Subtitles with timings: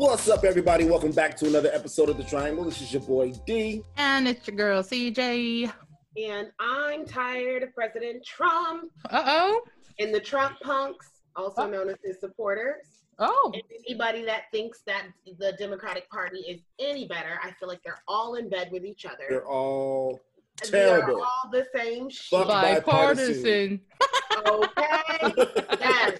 [0.00, 0.86] What's up, everybody?
[0.86, 2.64] Welcome back to another episode of The Triangle.
[2.64, 3.82] This is your boy D.
[3.98, 5.70] And it's your girl CJ.
[6.16, 9.60] And I'm tired of President Trump Uh oh.
[9.98, 12.86] and the Trump punks, also known as his supporters.
[13.18, 13.50] Oh.
[13.52, 15.02] And anybody that thinks that
[15.38, 19.04] the Democratic Party is any better, I feel like they're all in bed with each
[19.04, 19.26] other.
[19.28, 20.18] They're all
[20.62, 21.06] terrible.
[21.08, 22.48] They're all the same shit.
[22.48, 23.82] Bipartisan.
[24.46, 25.34] Okay.
[25.80, 26.18] yes.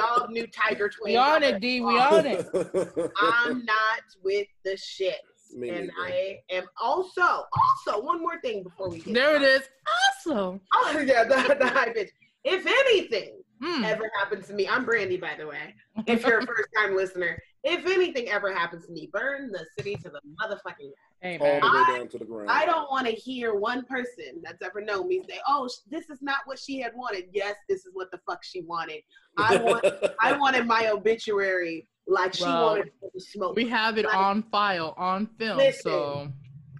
[0.00, 1.12] All new Tiger Twin.
[1.12, 1.80] We on it, D.
[1.80, 2.46] We on it.
[3.20, 5.16] I'm not with the shit.
[5.54, 6.14] Me and neither.
[6.14, 9.62] I am also, also, one more thing before we get There it started.
[9.62, 9.68] is.
[10.38, 10.60] Awesome.
[10.74, 12.10] Oh, yeah, the, the high pitch.
[12.44, 13.84] If anything Mm.
[13.84, 15.72] ever happens to me, I'm Brandy, by the way.
[16.08, 19.94] If you're a first time listener, if anything ever happens to me, burn the city
[19.96, 20.90] to the motherfucking
[21.40, 21.42] ground.
[21.42, 22.50] All the way I- down to the ground.
[22.50, 26.20] I don't want to hear one person that's ever known me say, "Oh, this is
[26.22, 29.02] not what she had wanted." Yes, this is what the fuck she wanted.
[29.36, 29.84] I want,
[30.20, 33.54] I wanted my obituary like she Well, wanted to smoke.
[33.54, 35.58] We have it Like- on file, on film.
[35.58, 35.82] Listen.
[35.82, 36.32] so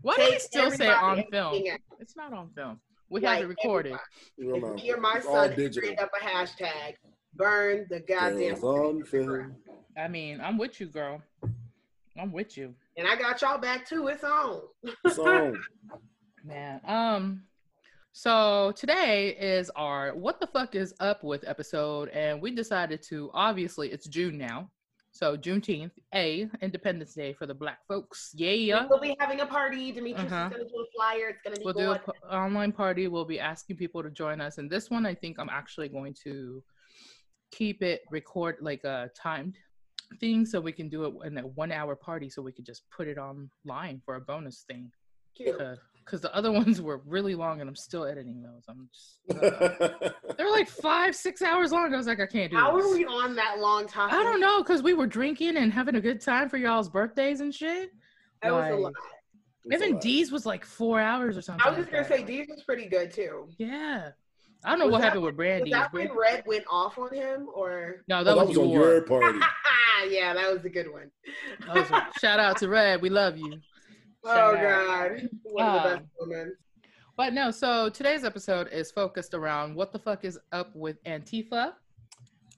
[0.03, 1.55] why do we still say on film?
[1.73, 1.79] out.
[2.01, 2.81] It's not on film.
[3.09, 3.95] We Like, have it recorded.
[4.37, 5.95] You know, If me or my it's all son digital.
[6.03, 6.95] up a hashtag,
[7.35, 8.55] burn the goddamn.
[8.55, 9.57] It's on city to film.
[9.95, 10.07] Ground.
[10.07, 11.23] I mean, I'm with you, girl.
[12.21, 12.75] I'm with you.
[12.97, 14.09] And I got y'all back too.
[14.09, 14.61] It's on.
[15.05, 15.59] It's on.
[16.45, 16.81] Man.
[16.87, 17.43] Um
[18.15, 23.31] so today is our what the fuck is up with episode and we decided to
[23.33, 24.69] obviously it's June now.
[25.15, 28.31] So Juneteenth, A, Independence Day for the black folks.
[28.35, 28.87] Yeah.
[28.91, 29.93] We'll be having a party.
[29.93, 30.47] Demetrius Uh-huh.
[30.47, 31.29] is gonna do a flyer.
[31.29, 32.01] It's gonna be We'll do going.
[32.31, 33.09] an online party.
[33.09, 34.59] We'll be asking people to join us.
[34.59, 36.63] And this one I think I'm actually going to
[37.53, 39.57] keep it record like a timed
[40.21, 42.83] thing so we can do it in a one hour party so we could just
[42.95, 44.91] put it online for a bonus thing.
[45.37, 45.61] Cute.
[45.61, 48.65] Uh, because the other ones were really long and I'm still editing those.
[48.69, 49.19] I'm just
[50.37, 51.95] they're like five, six hours long.
[51.95, 52.61] I was like, I can't do it.
[52.61, 52.87] How this.
[52.87, 54.19] are we on that long talking?
[54.19, 57.41] I don't know, because we were drinking and having a good time for y'all's birthdays
[57.41, 57.91] and shit.
[58.43, 58.93] That was a Like, lot.
[59.65, 60.03] It's a Even lot.
[60.03, 61.63] D's was like four hours or something.
[61.65, 62.27] I was just like gonna that.
[62.27, 63.49] say Dee's was pretty good too.
[63.59, 64.11] Yeah.
[64.65, 65.71] I don't know Was what that happened with Was Brandy.
[65.73, 68.05] that when Red went off on him, or?
[68.09, 68.93] No, Oh, that, that was, was on your.
[68.93, 69.39] your party.
[70.09, 71.11] yeah, that was a good one.
[71.67, 73.03] that was your- Shout out to Red.
[73.03, 73.55] We love you.
[74.25, 74.61] Oh out.
[74.63, 76.57] God, one of the best moments.
[77.17, 81.73] But no, so today's episode is focused around what the fuck is up with Antifa,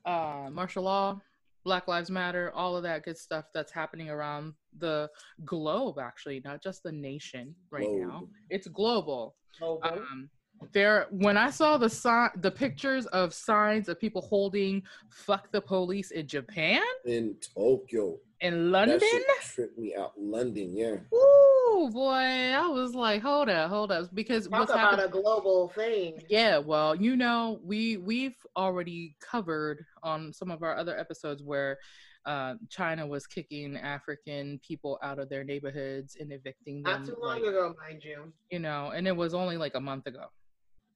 [0.04, 1.21] uh, martial law,
[1.65, 5.09] Black Lives Matter, all of that good stuff that's happening around the
[5.44, 8.28] globe, actually, not just the nation right now.
[8.50, 9.34] It's global.
[9.62, 10.28] Oh, Um,
[10.72, 15.60] there, when I saw the sign, the pictures of signs of people holding "fuck the
[15.60, 18.19] police" in Japan, In Tokyo.
[18.41, 20.12] in That London, shit tripped me out.
[20.19, 20.97] London, yeah.
[21.16, 25.06] Ooh, boy, I was like, hold up, hold up, because talk what's about happening?
[25.06, 26.20] a global thing.
[26.28, 31.78] Yeah, well, you know, we we've already covered on some of our other episodes where
[32.26, 37.00] uh, China was kicking African people out of their neighborhoods and evicting them.
[37.03, 38.32] Not too long like, ago, mind you.
[38.50, 40.26] you know, and it was only like a month ago.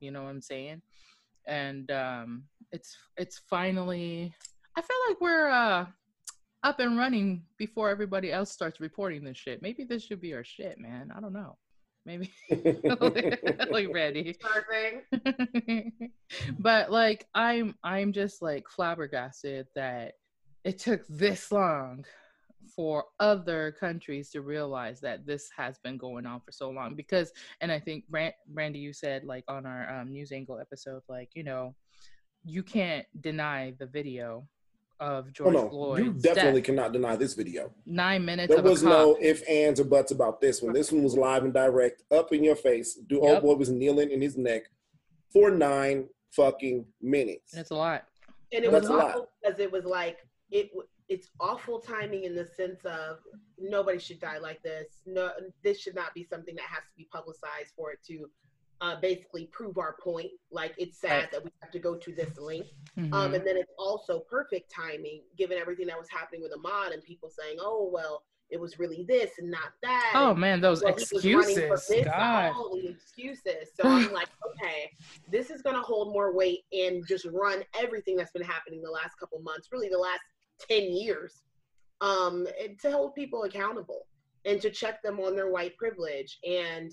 [0.01, 0.83] You know what I'm saying?
[1.47, 4.35] And um, it's it's finally.
[4.77, 5.87] I feel like we're uh,
[6.63, 9.63] up and running before everybody else starts reporting this shit.
[9.63, 11.13] Maybe this should be our shit, man.
[11.17, 11.57] I don't know.
[12.05, 12.33] Maybe
[13.71, 14.37] like ready.
[16.59, 20.13] But like I'm I'm just like flabbergasted that
[20.65, 22.05] it took this long
[22.75, 27.33] for other countries to realize that this has been going on for so long because
[27.61, 31.31] and I think Brand, Brandy you said like on our um, news angle episode like
[31.35, 31.75] you know
[32.45, 34.47] you can't deny the video
[35.01, 36.67] of Oh George no, Floyd's you definitely death.
[36.67, 37.73] cannot deny this video.
[37.87, 38.91] nine minutes There of a was cop.
[38.91, 40.73] no if, ands, or buts about this one.
[40.73, 42.99] This one was live and direct, up in your face.
[43.09, 43.23] The Yep.
[43.23, 44.63] old boy was kneeling in his neck
[45.33, 47.57] for nine fucking minutes.
[47.57, 48.05] it's a lot
[48.53, 50.19] And it That's was a awful because it was like
[50.51, 50.71] it.
[51.09, 53.19] W- It's awful timing in the sense of
[53.59, 55.03] nobody should die like this.
[55.07, 55.31] No,
[55.65, 58.31] this should not be something that has to be publicized for it to
[58.81, 60.31] uh, basically prove our point.
[60.53, 61.31] Like it's sad Right.
[61.33, 62.71] that we have to go to this length.
[62.97, 63.13] Mhm.
[63.13, 67.03] Um, and then it's also perfect timing given everything that was happening with Ahmaud and
[67.03, 70.95] people saying, "Oh well, it was really this and not that." oh man those well,
[70.97, 73.73] he was running for excuses this, god all the excuses.
[73.75, 74.29] So I'm like,
[74.63, 74.93] okay,
[75.29, 79.19] this is gonna hold more weight and just run everything that's been happening the last
[79.19, 80.21] couple months, really the last
[80.59, 81.43] ten years,
[82.01, 82.47] um,
[82.81, 84.07] to hold people accountable
[84.45, 86.39] and to check them on their white privilege.
[86.47, 86.93] And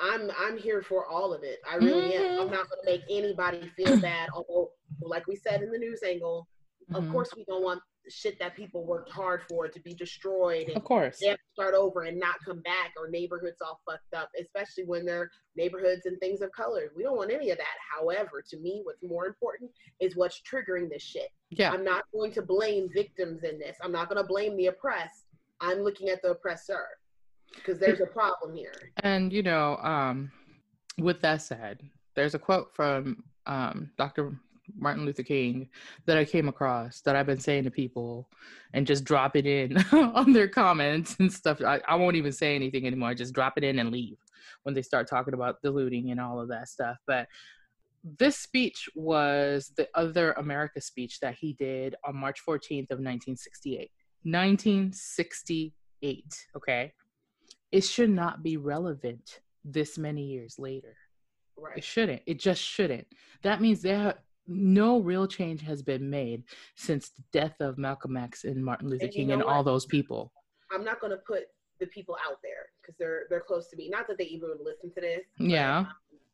[0.00, 1.60] I'm I'm here for all of it.
[1.68, 2.24] I really am.
[2.40, 2.52] I'm Mhm.
[2.52, 4.30] not gonna make anybody feel bad.
[4.34, 6.48] Although, like we said in the news angle,
[6.94, 7.12] of Mhm.
[7.12, 10.84] course we don't want shit that people worked hard for to be destroyed and of
[10.84, 14.28] course they have to start over and not come back or neighborhoods all fucked up,
[14.40, 16.90] especially when they're neighborhoods and things of color.
[16.96, 17.76] We don't want any of that.
[17.96, 19.70] However, to me, what's more important
[20.00, 21.28] is what's triggering this shit.
[21.50, 23.76] yeah I'm not going to blame victims in this.
[23.82, 25.26] I'm not going to blame the oppressed.
[25.60, 26.86] I'm looking at the oppressor
[27.54, 28.72] because there's a problem here.
[29.02, 30.32] And you know, um,
[30.98, 31.80] with that said,
[32.14, 34.36] there's a quote from um, Dr.
[34.76, 35.68] Martin Luther King
[36.06, 38.28] that I came across that I've been saying to people
[38.74, 41.60] and just drop it in on their comments and stuff.
[41.62, 43.10] I, I won't even say anything anymore.
[43.10, 44.18] I just drop it in and leave
[44.62, 46.96] when they start talking about the looting and all of that stuff.
[47.06, 47.28] But
[48.04, 53.90] this speech was the other America speech that he did on March 14th of 1968.
[54.24, 56.92] 1968, okay?
[57.70, 60.96] It should not be relevant this many years later.
[61.56, 61.78] Right.
[61.78, 62.22] It shouldn't.
[62.26, 63.06] It just shouldn't.
[63.42, 64.14] That means there
[64.46, 66.44] no real change has been made
[66.76, 69.52] since the death of Malcolm X and Martin Luther And you King know and what?
[69.54, 70.32] all those people.
[70.70, 71.44] I'm not gonna put
[71.80, 73.88] the people out there because they're they're close to me.
[73.88, 75.20] Not that they even would listen to this.
[75.38, 75.78] but, Yeah.
[75.80, 75.88] um,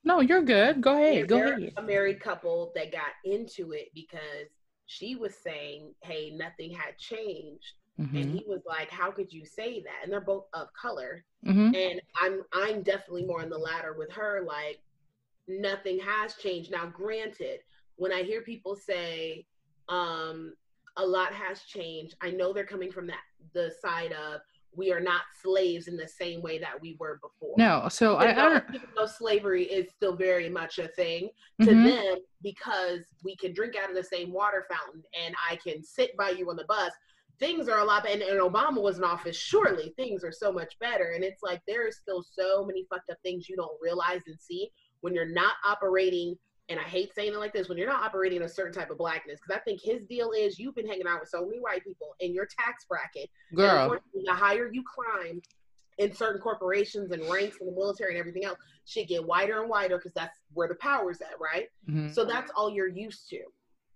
[0.04, 0.80] No, you're good.
[0.80, 1.28] Go ahead.
[1.28, 1.72] Go ahead.
[1.76, 4.48] A married couple that got into it because
[4.86, 9.44] she was saying, "Hey, nothing had changed," and hmm he was like, "How could you
[9.44, 13.58] say that?" And they're both of color, hmm and I'm I'm definitely more on the
[13.58, 14.42] latter with her.
[14.46, 14.80] Like,
[15.46, 16.70] nothing has changed.
[16.70, 17.60] Now, granted,
[17.98, 19.46] when I hear people say,
[19.88, 20.54] um,
[20.96, 23.20] "A lot has changed," I know they're coming from that
[23.52, 24.40] the side of
[24.74, 27.54] we are not slaves in the same way that we were before.
[27.56, 28.64] No, so I, I don't.
[28.74, 31.30] even though slavery is still very much a thing
[31.62, 31.84] to mhm.
[31.84, 36.16] them because we can drink out of the same water fountain and I can sit
[36.16, 36.92] by you on the bus.
[37.40, 38.14] Things are a lot better.
[38.14, 39.36] And, and Obama was in office.
[39.36, 41.12] Surely things are so much better.
[41.14, 44.36] And it's like there are still so many fucked up things you don't realize and
[44.40, 44.70] see
[45.00, 46.36] when you're not operating.
[46.68, 48.98] And I hate saying it like this when you're not operating a certain type of
[48.98, 49.40] blackness.
[49.40, 52.14] Because I think his deal is you've been hanging out with so many white people
[52.20, 55.40] in your tax bracket Girl, the higher you climb
[55.98, 59.68] in certain corporations and ranks in the military and everything else, should get wider and
[59.68, 61.68] wider because that's where the power's at, right?
[61.88, 62.12] mhm.
[62.14, 63.40] So that's all you're used to.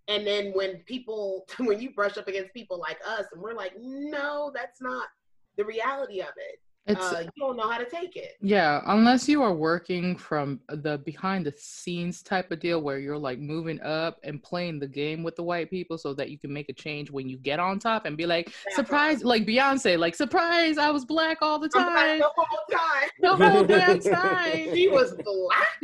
[0.08, 3.72] And then when people, when you brush up against people like us, and we're like,
[3.78, 5.08] no, that's not
[5.56, 6.58] the reality of it.
[6.86, 8.32] It's uh, you don't know how to take it.
[8.40, 13.16] Yeah, unless you are working from the behind the scenes type of deal where you're
[13.18, 16.52] like moving up and playing the game with the white people so that you can
[16.52, 20.16] make a change when you get on top and be like, surprise, like Beyonce, like,
[20.16, 22.18] surprise, I was black all the time.
[22.18, 23.08] the whole time.
[23.20, 24.74] The whole damn time.
[24.74, 25.78] She was black.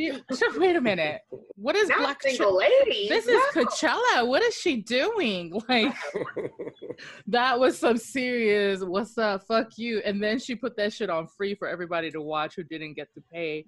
[0.57, 1.21] Wait a minute.
[1.55, 2.23] What is Not black?
[2.23, 3.09] single lady.
[3.09, 4.27] this is Coachella.
[4.27, 5.61] What is she doing?
[5.69, 5.95] Like,
[7.27, 10.01] that was some serious, what's up, fuck you.
[10.05, 13.09] And then she put that shit on free for everybody to watch who didn't get
[13.15, 13.65] to pay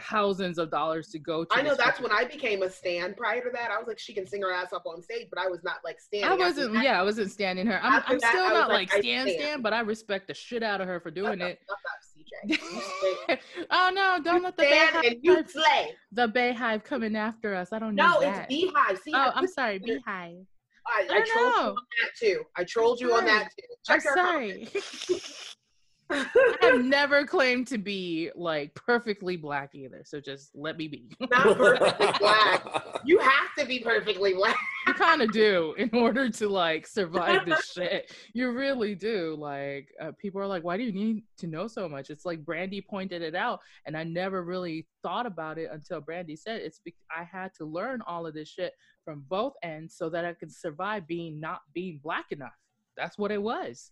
[0.00, 1.50] thousands of dollars to go to.
[1.56, 3.16] I know that's when I became a stand.
[3.16, 5.40] Prior to that, I was like, she can sing her ass up on stage, but
[5.40, 6.30] I was not like standing.
[6.30, 7.80] I wasn't, that, yeah, I wasn't standing her.
[7.82, 9.40] I'm, I'm that, still not like, like stand stand.
[9.40, 11.58] stand, but I respect the shit out of her for doing it.
[11.68, 13.38] the up, CJ.
[13.70, 15.94] Oh no, don't let the stand and you slay.
[16.12, 17.72] the Bayhive coming after us.
[17.72, 18.18] I don't know.
[18.20, 18.46] No, need it's.
[18.48, 18.98] Beehive.
[18.98, 20.44] See, oh, I'm sorry, Beehive.
[20.86, 21.68] I, I I trolled you know.
[21.68, 22.42] on that too.
[22.56, 23.66] I trolled you on that too.
[23.88, 24.68] I'm Check sorry.
[26.10, 31.10] I have never claimed to be like perfectly black either, so just let me be.
[31.20, 33.00] Not perfectly black.
[33.04, 34.56] You have to be perfectly black.
[34.86, 38.12] you kind of do in order to like survive this shit.
[38.32, 39.36] You really do.
[39.38, 42.44] Like uh, people are like, "Why do you need to know so much?" It's like
[42.44, 46.80] Brandy pointed it out, and I never really thought about it until Brandy said it's.
[46.80, 48.72] Be- I had to learn all of this shit
[49.04, 52.52] from both ends so that I could survive being not being black enough.
[52.96, 53.90] That's what it was.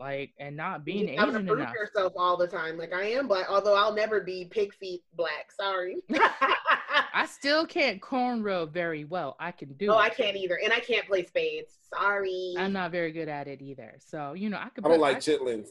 [0.00, 1.74] Like and not being you to Asian prove enough.
[1.74, 2.78] yourself all the time.
[2.78, 5.50] Like I am black, although I'll never be pig feet black.
[5.50, 5.96] Sorry.
[6.10, 9.34] I still can't cornrow very well.
[9.40, 10.02] I can do Oh, it.
[10.02, 11.78] I can't either, and I can't play spades.
[11.92, 12.54] Sorry.
[12.56, 13.94] I'm not very good at it either.
[13.98, 14.84] So you know, I could.
[14.84, 15.68] I don't put- like I- chitlins.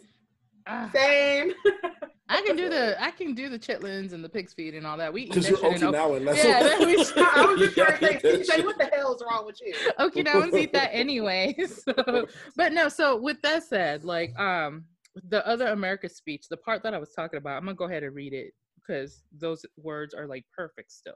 [0.68, 1.54] Ah, Same.
[2.30, 4.98] I can do the I can do the chitlins and the pig's feet and all
[4.98, 5.12] that.
[5.14, 6.26] We eat Because you're shit in Ok- Okinawan.
[6.26, 9.16] That's Yeah, what- that we- I was just trying to say, CJ, what the hell
[9.16, 9.74] is wrong with you?
[10.00, 11.56] Okinawans eat that anyway.
[11.68, 12.90] So, but no.
[12.90, 14.86] So with that said, like um,
[15.30, 18.04] the other America speech, the part that I was talking about, I'm gonna go ahead
[18.04, 21.16] and read it because those words are like perfect still.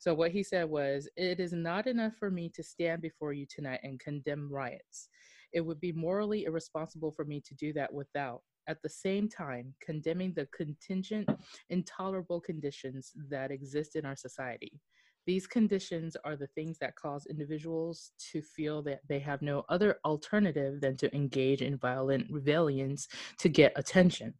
[0.00, 3.46] So what he said was, "It is not enough for me to stand before you
[3.48, 5.08] tonight and condemn riots.
[5.52, 9.74] It would be morally irresponsible for me to do that without." At the same time,
[9.80, 11.28] condemning the contingent,
[11.70, 14.78] intolerable conditions that exist in our society.
[15.26, 19.98] These conditions are the things that cause individuals to feel that they have no other
[20.04, 23.08] alternative than to engage in violent rebellions
[23.38, 24.34] to get attention.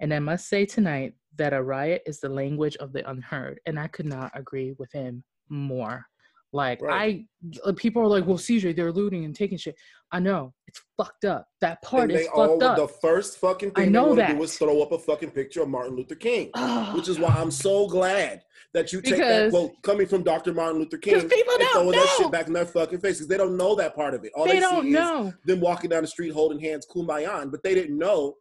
[0.00, 3.78] And I must say tonight that a riot is the language of the unheard, and
[3.78, 6.06] I could not agree with him more.
[6.54, 7.26] Like Right.
[7.64, 9.74] I, uh, people are like, "Well, CJ, they're looting and taking shit."
[10.12, 11.48] I know it's fucked up.
[11.60, 12.76] That part and is they all fucked up.
[12.76, 14.36] the first fucking I thing know they want to that.
[14.36, 16.50] do is throw up a fucking picture of Martin Luther King.
[16.94, 18.42] Which is why I'm so glad
[18.72, 20.54] that you take that quote coming from Dr.
[20.54, 22.06] Martin Luther King because people and don't throw that know.
[22.24, 23.26] shit back in their fucking faces.
[23.26, 24.30] They don't know that part of it.
[24.36, 25.26] All they they, don't see know.
[25.28, 28.36] is them walking down the street holding hands, kumbaya, but they didn't know.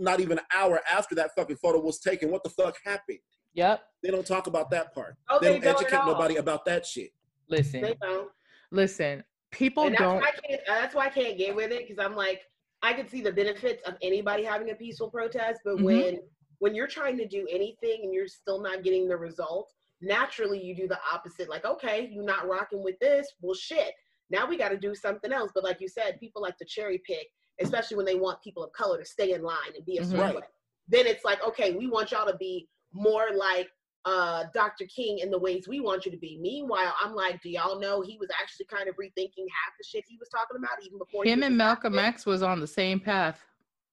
[0.00, 3.18] Not even an hour after that fucking photo was taken, what the fuck happened?
[3.54, 3.82] Yep.
[4.04, 5.16] They don't talk about that part.
[5.28, 7.10] Oh, they they don't don't at educate nobody about that shit.
[7.48, 8.30] Listen, They don't.
[8.70, 9.24] listen.
[9.50, 10.16] People and that's don't.
[10.16, 10.60] why I can't.
[10.68, 12.42] uh, That's why I can't get with it because I'm like,
[12.82, 15.84] I could see the benefits of anybody having a peaceful protest, but Mhm.
[15.84, 16.20] when
[16.60, 20.74] when you're trying to do anything and you're still not getting the result, naturally you
[20.74, 21.48] do the opposite.
[21.48, 23.32] Like, okay, you're not rocking with this.
[23.40, 23.94] Well, shit.
[24.28, 25.52] Now we got to do something else.
[25.54, 27.28] But like you said, people like to cherry pick,
[27.60, 30.18] especially when they want people of color to stay in line and be a certain
[30.18, 30.34] Right.
[30.34, 30.42] way.
[30.88, 33.70] Then it's like, okay, we want y'all to be more like
[34.08, 34.86] uh, Dr.
[34.86, 36.38] King in the ways we want you to be.
[36.40, 40.04] Meanwhile, I'm like, do y'all know he was actually kind of rethinking half the shit
[40.08, 42.14] he was talking about even before Him was and Malcolm assassinated?
[42.14, 43.38] X was on the same path.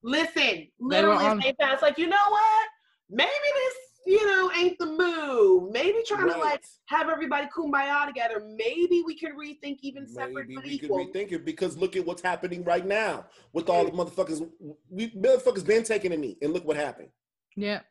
[0.03, 1.81] Listen, literally on- same path.
[1.81, 2.67] Like, you know what?
[3.09, 3.73] Maybe this,
[4.07, 5.71] you know, ain't the move.
[5.73, 8.41] Maybe trying to like have everybody kumbaya together.
[8.55, 12.05] Maybe we could rethink even separate Maybe but we could rethink it because look at
[12.05, 14.47] what's happening right now with all the motherfuckers.
[14.89, 17.09] We motherfuckers been taking a knee, and look what happened.
[17.55, 17.81] Yeah.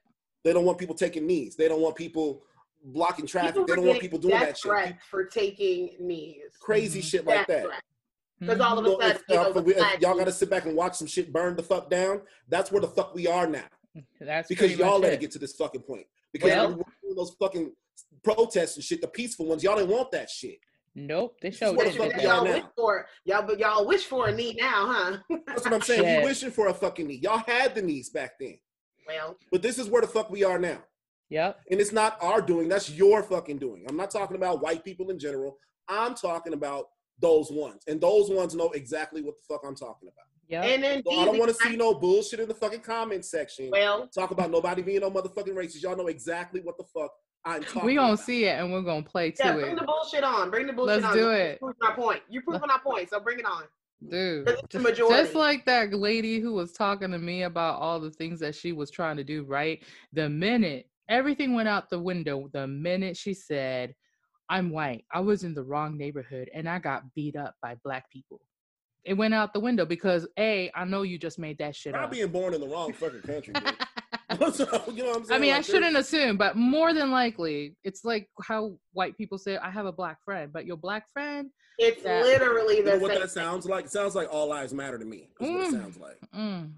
[0.45, 1.57] They don't want people taking knees.
[1.57, 2.43] They don't want people
[2.85, 3.55] blocking traffic.
[3.55, 4.97] People they don't want people doing death that shit.
[5.11, 6.43] for taking knees.
[6.61, 7.05] Crazy Mhm.
[7.05, 7.63] shit like Death that.
[7.65, 7.83] threats.
[8.41, 9.79] Because all of You a know, sudden, if, you uh, know, if the we- if
[9.79, 12.21] flag y'all got to sit back and watch some shit burn the fuck down.
[12.49, 13.65] That's where the fuck we are now.
[14.21, 15.17] That's Because y'all much let it.
[15.17, 16.07] it get to this fucking point.
[16.33, 17.75] Because Well- we were doing those fucking
[18.23, 20.59] protests and shit, the peaceful ones, y'all didn't want that shit.
[20.97, 23.07] Nope, they is showed what What you fuck said we are y'all wish for?
[23.25, 25.37] Y'all, but y'all wish for a knee now, huh?
[25.47, 26.03] That's what I'm saying.
[26.05, 26.19] Shit.
[26.21, 27.17] We wishing for a fucking knee.
[27.23, 28.59] Y'all had the knees back then.
[29.07, 30.79] Well, But this is where the fuck we are now.
[31.31, 31.55] Yeah.
[31.71, 33.85] And it's not our doing, that's your fucking doing.
[33.89, 35.57] I'm not talking about white people in general.
[35.89, 36.87] I'm talking about
[37.21, 37.83] those ones.
[37.87, 40.27] And those ones know exactly what the fuck I'm talking about.
[40.47, 40.63] Yeah.
[40.63, 43.71] and then So I don't want to see no bullshit in the fucking comment section.
[43.71, 45.83] Well, Talk about nobody being no motherfucking racist.
[45.83, 47.11] Y'all know exactly what the fuck
[47.47, 48.25] I'm talking we gonna about.
[48.25, 50.51] see it and we're gonna play to yeah, bring it, the bullshit on.
[50.51, 51.15] Bring the bullshit Let's on.
[51.15, 51.59] do You're it.
[51.61, 52.21] Proving our point.
[52.31, 53.65] You're proving our point, so bring it on.
[54.11, 54.47] Dude.
[54.47, 55.23] The Just, majority.
[55.23, 58.73] just like that lady who was talking to me about all the things that she
[58.73, 59.83] was trying to do right.
[60.13, 63.95] The minute everything went out the window, the minute she said,
[64.49, 65.05] "I'm white.
[65.13, 68.41] I was in the wrong neighborhood and I got beat up by black people."
[69.05, 72.05] It went out the window because a, I know you just made that shit Not
[72.05, 72.11] up.
[72.11, 73.53] being born in the wrong fucking country.
[74.39, 74.55] Dude.
[74.55, 75.41] So, you know what I'm I saying?
[75.41, 79.57] mean, I shouldn't there's- assume, but more than likely, it's like how white people say,
[79.57, 83.13] "I have a black friend," but your black friend, It's that- literally You know what
[83.13, 83.21] same.
[83.21, 83.87] that sounds like?
[83.87, 85.29] It sounds like all lives matter to me.
[85.41, 85.71] Is what it Mm.
[85.73, 86.19] sounds like.
[86.35, 86.73] mm,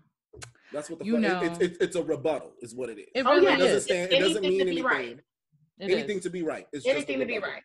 [0.73, 1.21] That's what the You fuck.
[1.23, 1.41] know.
[1.43, 3.07] it- it's, it's, it's a rebuttal, is what it is.
[3.15, 3.85] it Oh, really yeah, It doesn't is.
[3.85, 4.13] stand.
[4.13, 4.85] It doesn't Anything mean to be anything.
[4.85, 5.21] right.
[5.81, 6.23] Anything is.
[6.25, 6.67] to be right.
[6.73, 7.63] It's Anything just to be right.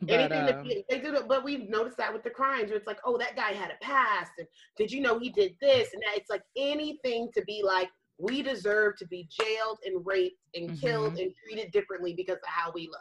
[0.00, 2.68] But, Anything to uh, be, they do it, but we've noticed that with the crimes
[2.68, 5.54] where it's like, oh, that guy had a past, and did you know he did
[5.60, 5.92] this?
[5.94, 7.88] And that it's like anything to be like,
[8.18, 11.22] we deserve to be jailed and raped and killed Mhm.
[11.22, 13.00] and treated differently because of how we look.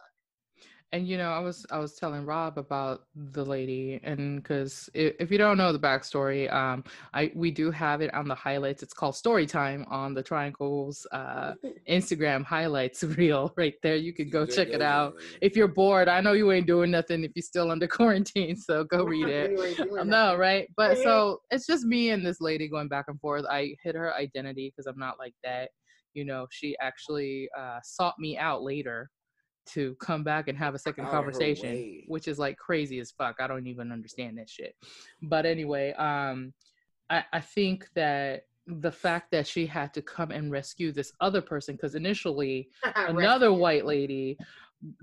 [0.94, 5.16] And you know, I was I was telling Rob about the lady, and because if,
[5.20, 6.84] if you don't know the backstory, um,
[7.16, 8.84] I we do have it on the highlights.
[8.84, 11.54] It's called Story Time on the Triangles uh,
[11.90, 13.96] Instagram highlights reel right there.
[13.96, 16.08] You could go check it out if you're bored.
[16.08, 20.06] I know you ain't doing nothing if you're still under quarantine, so go read it.
[20.06, 20.68] No, right?
[20.78, 23.46] But so it's just me and this lady going back and forth.
[23.50, 25.72] I hid her identity because I'm not like that.
[26.14, 29.10] You know, she actually uh, sought me out later
[29.68, 33.00] to come back and have a second Out of her conversation, which is like crazy
[33.00, 33.38] as fuck.
[33.40, 34.76] I don't even understand that shit.
[35.22, 36.54] But anyway, um,
[37.10, 41.42] I, I think that the fact that she had to come and rescue this other
[41.42, 44.38] person because initially another white lady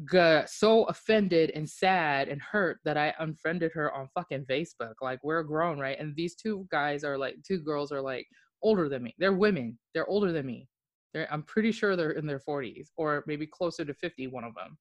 [0.05, 4.95] got so offended and sad and hurt that I unfriended her on fucking Facebook.
[5.00, 5.99] Like we're grown, right?
[5.99, 8.26] And these two guys are like two girls are like
[8.62, 9.14] older than me.
[9.19, 9.79] They're women.
[9.95, 10.69] They're older than me.
[11.12, 14.55] They're I'm pretty sure they're in their 40s or maybe closer to 50 one of
[14.55, 14.76] them.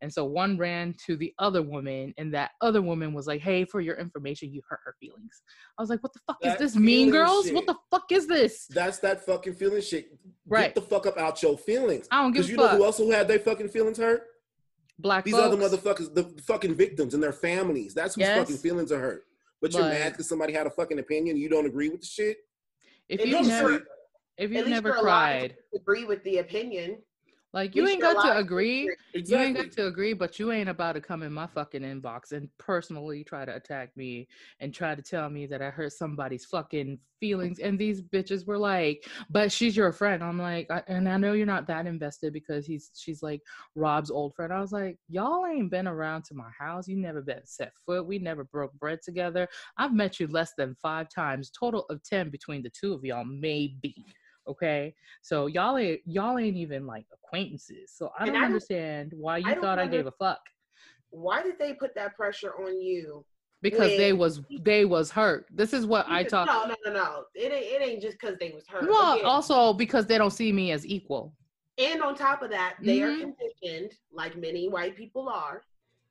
[0.00, 3.64] And so one ran to the other woman and that other woman was like, "Hey,
[3.64, 5.42] for your information, you hurt her feelings."
[5.78, 6.76] I was like, "What the fuck That is this?
[6.76, 7.46] Mean Girls?
[7.46, 7.54] shit.
[7.54, 10.08] What the fuck is this?" That's that fucking feeling shit.
[10.46, 10.66] Right.
[10.66, 12.06] Get the fuck up out your feelings.
[12.10, 14.26] I don't give Because a you know who else who had their fucking feelings hurt?
[14.98, 15.54] Black These folks.
[15.54, 17.94] other motherfuckers, the fucking victims and their families.
[17.94, 18.38] That's whose Yes.
[18.38, 19.24] fucking feelings are hurt.
[19.62, 21.36] But you're mad because somebody had a fucking opinion.
[21.38, 22.38] You don't agree with the shit.
[23.08, 23.86] if At you never
[24.38, 26.98] if you never for a lot of cried Agree with the opinion.
[27.54, 28.92] Like you ain't got to agree.
[29.14, 32.32] You ain't got to agree, but you ain't about to come in my fucking inbox
[32.32, 34.26] and personally try to attack me
[34.58, 37.60] and try to tell me that I hurt somebody's fucking feelings.
[37.60, 41.34] And these bitches were like, "But she's your friend." I'm like, I, and I know
[41.34, 43.40] you're not that invested because he's she's like
[43.76, 44.52] Rob's old friend.
[44.52, 46.88] I was like, y'all ain't been around to my house.
[46.88, 48.04] You never been set foot.
[48.04, 49.46] We never broke bread together.
[49.78, 53.24] I've met you less than five times, total of ten between the two of y'all,
[53.24, 53.94] maybe.
[54.46, 57.90] Okay, so y'all ain't y'all ain't even like acquaintances.
[57.92, 60.40] So I don't I don't- understand why you I thought I gave a fuck
[61.10, 63.24] Why did they put that pressure on you?
[63.62, 65.46] because they was they was hurt.
[65.50, 66.46] This is what I talk.
[66.46, 67.24] No, no, no, no.
[67.34, 67.64] It ain't.
[67.64, 68.86] It ain't just because they was hurt.
[68.88, 71.34] Well, Again, also because they don't see me as equal.
[71.78, 73.20] and on top of that, they are Mhm.
[73.62, 75.62] conditioned, like many white people are,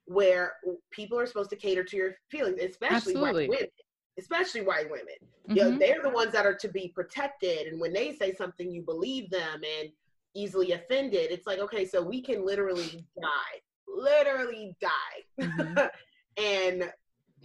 [0.05, 0.53] where
[0.89, 3.47] people are supposed to cater to your feelings, especially Absolutely.
[3.47, 3.69] white women.
[4.17, 5.15] Especially white women.
[5.47, 5.79] You know, Mhm.
[5.79, 7.67] they're the ones that are to be protected.
[7.67, 9.91] And when they say something, you believe them and
[10.35, 11.31] easily offended.
[11.31, 15.91] It's like, okay, so we can literally die, literally die, Mhm.
[16.37, 16.93] and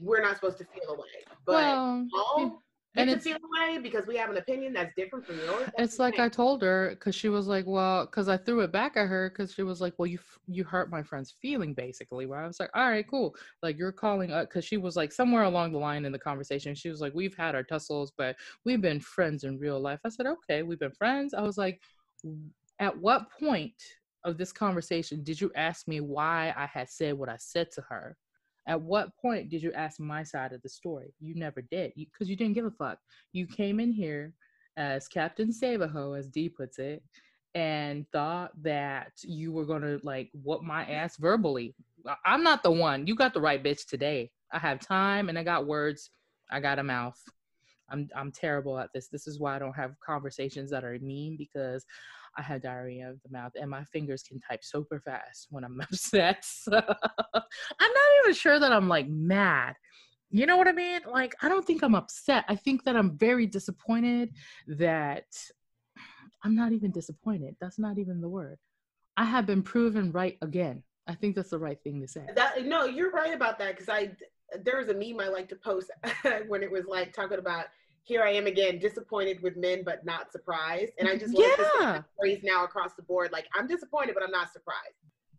[0.01, 1.25] we're not supposed to feel away.
[1.45, 2.63] But well, all
[2.99, 5.69] and it's feel away because we have an opinion that's different from yours.
[5.76, 6.19] that's it's like.
[6.19, 9.31] I told her because she was like, well, because I threw it back at her
[9.31, 12.26] because she was like, well, you f- you hurt my friend's feeling basically.
[12.26, 13.35] Where I was like, all right, cool.
[13.62, 16.75] Like you're calling up because she was like somewhere along the line in the conversation,
[16.75, 20.00] she was like, we've had our tussles, but we've been friends in real life.
[20.05, 21.35] I said, okay, we've been friends.
[21.35, 21.81] I was like,
[22.78, 23.75] at what point
[24.25, 27.83] of this conversation did you ask me why I had said what I said to
[27.88, 28.17] her?
[28.69, 31.15] At what point did you ask my side of the story?
[31.21, 32.99] You never did, because you, didn't give a fuck.
[33.33, 34.35] You came in here
[34.77, 37.03] as Captain Savaho, as Dee puts it,
[37.55, 41.75] and thought that you were gonna like whoop my ass verbally.
[42.27, 43.07] I'm not the one.
[43.07, 44.31] You got the right bitch today.
[44.53, 46.11] I have time and I got words.
[46.51, 47.19] I got a mouth.
[47.91, 49.09] I'm I'm terrible at this.
[49.09, 51.87] This is why I don't have conversations that are mean because
[52.38, 55.80] I have diarrhea of the mouth and my fingers can type super fast when I'm
[55.92, 56.45] upset.
[56.45, 59.75] So I'm not even sure that I'm like mad.
[60.30, 61.00] You know what I mean?
[61.11, 62.45] Like I don't think I'm upset.
[62.49, 64.30] I think that I'm very disappointed
[64.68, 65.26] that
[66.45, 67.57] I'm not even disappointed.
[67.61, 68.59] That's not even the word.
[69.16, 70.85] I have been proven right again.
[71.09, 72.26] I think that's the right thing to say.
[72.37, 74.12] That no, you're right about that because I
[74.62, 75.90] there was a meme I like to post
[76.47, 77.66] when it was like talking about
[78.09, 81.69] here I am again disappointed with men but not surprised, and I just love this
[81.79, 82.03] Yeah.
[82.19, 83.31] phrase now across the board.
[83.33, 84.97] Like I'm disappointed but I'm not surprised.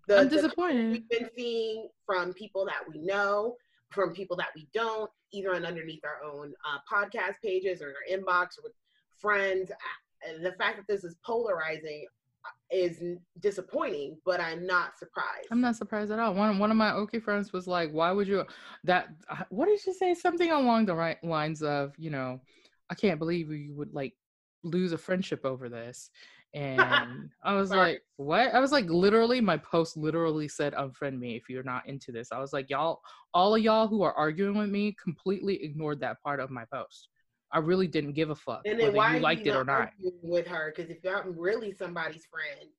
[0.07, 0.91] The, I'm disappointed.
[0.91, 3.55] we've been seeing from people that we know,
[3.89, 7.95] from people that we don't, either on underneath our own uh, podcast pages or in
[7.95, 8.73] our inbox or with
[9.17, 9.71] friends.
[9.71, 12.05] Uh, The fact that this is polarizing
[12.45, 13.01] uh, is
[13.39, 15.47] disappointing, but I'm not surprised.
[15.51, 16.33] I'm not surprised at all.
[16.35, 18.45] One one of my okay friends was like, "Why would you
[18.83, 19.09] that?
[19.49, 20.13] What did she say?
[20.13, 22.41] Something along the right lines of, you know,
[22.89, 24.13] I can't believe you would like
[24.63, 26.09] lose a friendship over this."
[26.55, 31.35] And I was like, "What?" I was like, literally, my post literally said, "Unfriend me
[31.35, 33.01] if you're not into this." I was like, "Y'all,
[33.35, 37.09] all of y'all who are arguing with me, completely ignored that part of my post.
[37.51, 40.47] I really didn't give a fuck And whether you liked you it or not." with
[40.47, 40.73] her?
[40.75, 42.71] Because if I'm really somebody's friend,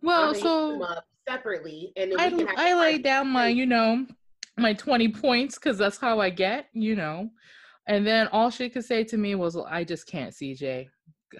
[0.00, 3.28] Well, I'm gonna hit them so separately, and I, we can have I laid down
[3.28, 4.06] my, you know,
[4.56, 7.28] my 20 points because that's how I get, you know.
[7.88, 10.88] And then all she could say to me was, well, I just can't, CJ.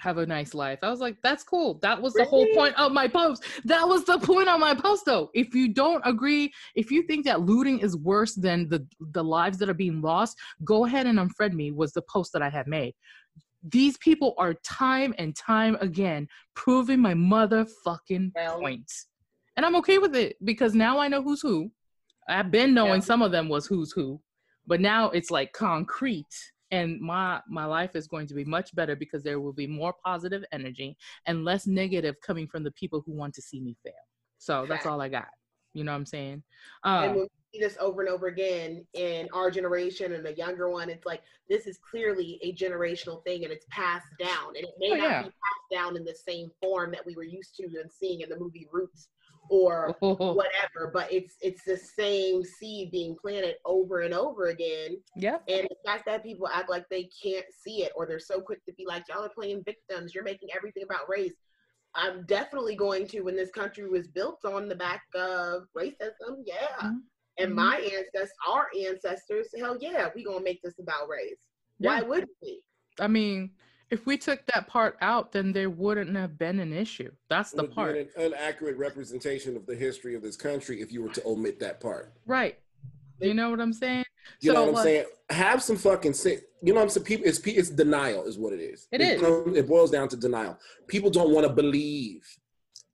[0.00, 0.78] Have a nice life.
[0.82, 1.78] I was like, that's cool.
[1.80, 3.42] That was the whole point of my post.
[3.64, 5.30] That was the point of my post, though.
[5.34, 9.56] If you don't agree, if you think that looting is worse than the the lives
[9.58, 11.70] that are being lost, go ahead and unfriend me.
[11.70, 12.94] Was the post that I had made.
[13.62, 18.90] These people are time and time again proving my motherfucking Well- point.
[19.56, 21.70] And I'm okay with it because now I know who's who.
[22.28, 23.06] I've been knowing Yeah.
[23.06, 24.20] some of them was who's who,
[24.68, 26.26] but now it's like concrete.
[26.70, 29.94] And my my life is going to be much better because there will be more
[30.04, 33.94] positive energy and less negative coming from the people who want to see me fail.
[34.36, 35.28] So that's all I got.
[35.72, 36.42] You know what I'm saying?
[36.84, 40.34] and Uh, when we see this over and over again in our generation and the
[40.34, 44.48] younger one, it's like this is clearly a generational thing and it's passed down.
[44.56, 45.22] And it may Oh, not yeah.
[45.22, 48.28] be passed down in the same form that we were used to and seeing in
[48.28, 49.08] the movie Roots
[49.50, 50.34] or Oh.
[50.34, 54.96] whatever, but it's it's the same seed being planted over and over again.
[55.16, 58.40] yeah And the fact that people act like they can't see it or they're so
[58.40, 61.34] quick to be like, y'all are playing victims, you're making everything about race.
[61.94, 66.76] I'm definitely going to when this country was built on the back of racism, yeah.
[66.82, 67.00] Mhm.
[67.38, 71.38] And my ancestors, our ancestors, hell yeah, we gonna make this about race.
[71.78, 72.60] Why wouldn't we?
[73.00, 73.52] I mean,
[73.90, 77.10] if we took that part out, then there wouldn't have been an issue.
[77.30, 77.96] That's the part.
[77.96, 81.80] an inaccurate representation of the history of this country if you were to omit that
[81.80, 82.12] part.
[82.26, 82.58] Right.
[83.20, 84.04] You know what I'm saying?
[84.40, 85.04] You know what I'm like- saying?
[85.30, 86.42] Have some fucking sense.
[86.62, 87.06] You know what I'm saying?
[87.06, 88.88] People, it's it's denial, is what it is.
[88.92, 89.20] It it is.
[89.20, 90.58] comes- it boils down to denial.
[90.86, 92.26] People don't want to believe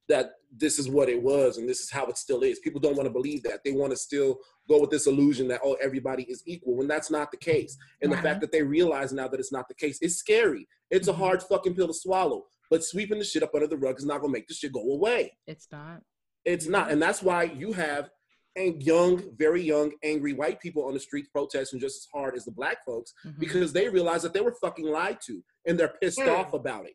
[0.09, 2.59] that this is what it was and this is how it still is.
[2.61, 3.61] People don't want to believe that.
[3.65, 4.39] They want to still
[4.69, 7.77] go with this illusion that oh everybody is equal when that's not the case.
[8.03, 10.69] And the fact that they realize now that it's not the case is scary.
[10.91, 11.17] It's a Mhm.
[11.17, 12.47] hard fucking pill to swallow.
[12.71, 14.81] But sweeping the shit up under the rug is not gonna make the shit go
[14.93, 15.37] away.
[15.47, 16.03] It's not.
[16.45, 18.11] It's not, and that's why you have
[18.57, 22.45] and young, very young, angry white people on the streets protesting just as hard as
[22.45, 23.41] the black folks Mhm.
[23.41, 26.95] because they realize that they were fucking lied to and they're pissed off about it.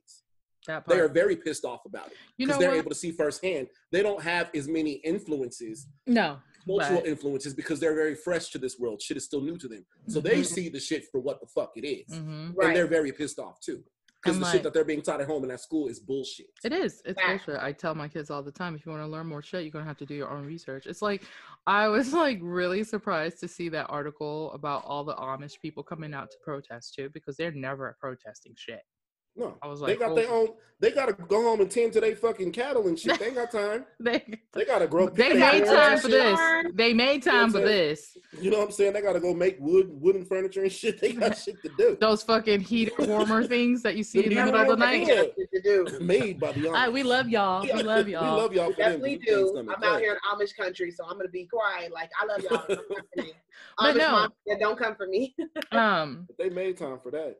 [0.67, 2.77] That They are very pissed off about it because they're what?
[2.77, 3.67] able to see firsthand.
[3.91, 6.39] They don't have as many influences, no.
[6.65, 9.01] cultural but- influences, because they're very fresh to this world.
[9.01, 10.45] Shit is still new to them, so they Mhm.
[10.45, 12.09] see the shit for what the fuck it is.
[12.13, 12.55] Mhm.
[12.55, 12.67] Right.
[12.67, 13.83] and they're very pissed off too
[14.21, 16.47] because the like- shit that they're being taught at home and at school is bullshit.
[16.63, 17.01] It is.
[17.05, 17.45] It's Fact.
[17.45, 17.63] bullshit.
[17.63, 19.71] I tell my kids all the time, if you want to learn more shit, you're
[19.71, 20.85] gonna have to do your own research.
[20.87, 21.23] It's like
[21.65, 26.13] I was like really surprised to see that article about all the Amish people coming
[26.13, 28.81] out to protest too, because they're never protesting shit.
[29.35, 30.41] No, I was like, they like, got their oh.
[30.41, 30.47] own.
[30.81, 33.19] They gotta go home and tend to their fucking cattle and shit.
[33.19, 33.85] They ain't got time.
[33.99, 35.09] They They gotta grow.
[35.09, 36.39] they gotta made time for this.
[36.73, 38.17] They made You know time for this.
[38.41, 38.93] You know what I'm saying?
[38.93, 41.01] They gotta go make wood, wooden furniture and shit.
[41.01, 41.97] They got shit to do.
[41.99, 45.07] Those fucking heater warmer things that you see in the middle of the night.
[45.07, 45.23] Yeah.
[45.23, 45.99] to do.
[45.99, 46.73] Made by the Amish.
[46.75, 47.63] Ah, we love y'all.
[47.63, 48.35] We love y'all.
[48.35, 48.91] We love y'all for them.
[49.01, 49.57] Definitely but do.
[49.57, 50.01] I'm out play.
[50.01, 51.91] here in Amish country, so I'm gonna be quiet.
[51.91, 52.65] Like I love y'all.
[52.67, 53.33] Don't come for me.
[53.77, 54.11] But Amish no.
[54.11, 55.35] mom, yeah, don't come for me.
[55.71, 57.37] Um, But they made time for that.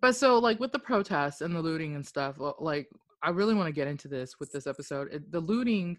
[0.00, 2.88] But so like with the protests and the looting and stuff, like
[3.22, 5.08] I really want to get into this with this episode.
[5.12, 5.98] It, the looting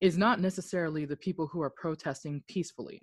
[0.00, 3.02] is not necessarily the people who are protesting peacefully.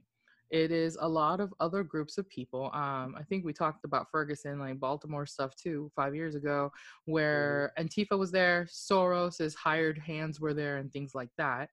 [0.49, 2.71] It is a lot of other groups of people.
[2.73, 6.71] Um, I think we talked about Ferguson, like Baltimore stuff too, five years ago,
[7.05, 11.69] where Antifa was there, Soros's hired hands were there, and things like that.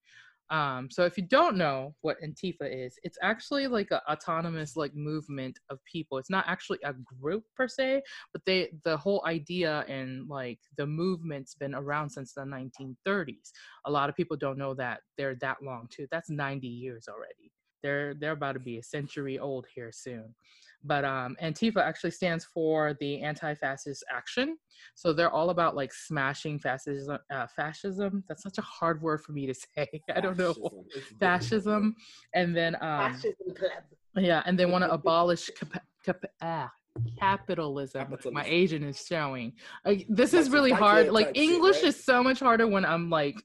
[0.50, 4.94] Um, so if you don't know what Antifa is, it's actually like an autonomous like
[4.94, 6.18] movement of people.
[6.18, 8.02] It's not actually a group per se,
[8.32, 13.50] but they the whole idea and like the movement's been around since the 1930s.
[13.86, 16.06] A lot of people don't know that they're that long too.
[16.10, 17.50] That's 90 years already.
[17.82, 20.34] They're they're about to be a century old here soon.
[20.84, 24.58] But um, Antifa actually stands for the Anti-Fascist Action.
[24.94, 27.18] So they're all about like smashing fascism.
[27.30, 28.22] Uh, fascism.
[28.28, 29.88] That's such a hard word for me to say.
[30.14, 30.52] I don't know.
[30.52, 31.18] Fascism.
[31.18, 31.96] Fascism,
[32.34, 33.70] and then um, Fascism club.
[34.16, 36.70] yeah, and they want to abolish cap- cap- ah,
[37.18, 38.00] capitalism.
[38.02, 38.52] My Capitalism.
[38.52, 39.54] Asian is showing.
[39.86, 41.10] Like, this is really hard.
[41.10, 41.84] Like type shit, English right?
[41.84, 43.36] is so much harder when I'm like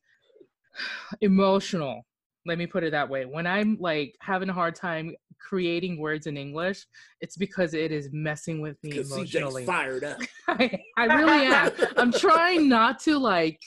[1.21, 2.05] emotional.
[2.45, 3.25] Let me put it that way.
[3.25, 6.85] When I'm like having a hard time creating words in English,
[7.21, 9.63] it's because it is messing with me emotionally.
[9.63, 10.19] CJ's fired up.
[10.47, 11.71] I, I really am.
[11.97, 13.59] I'm trying not to like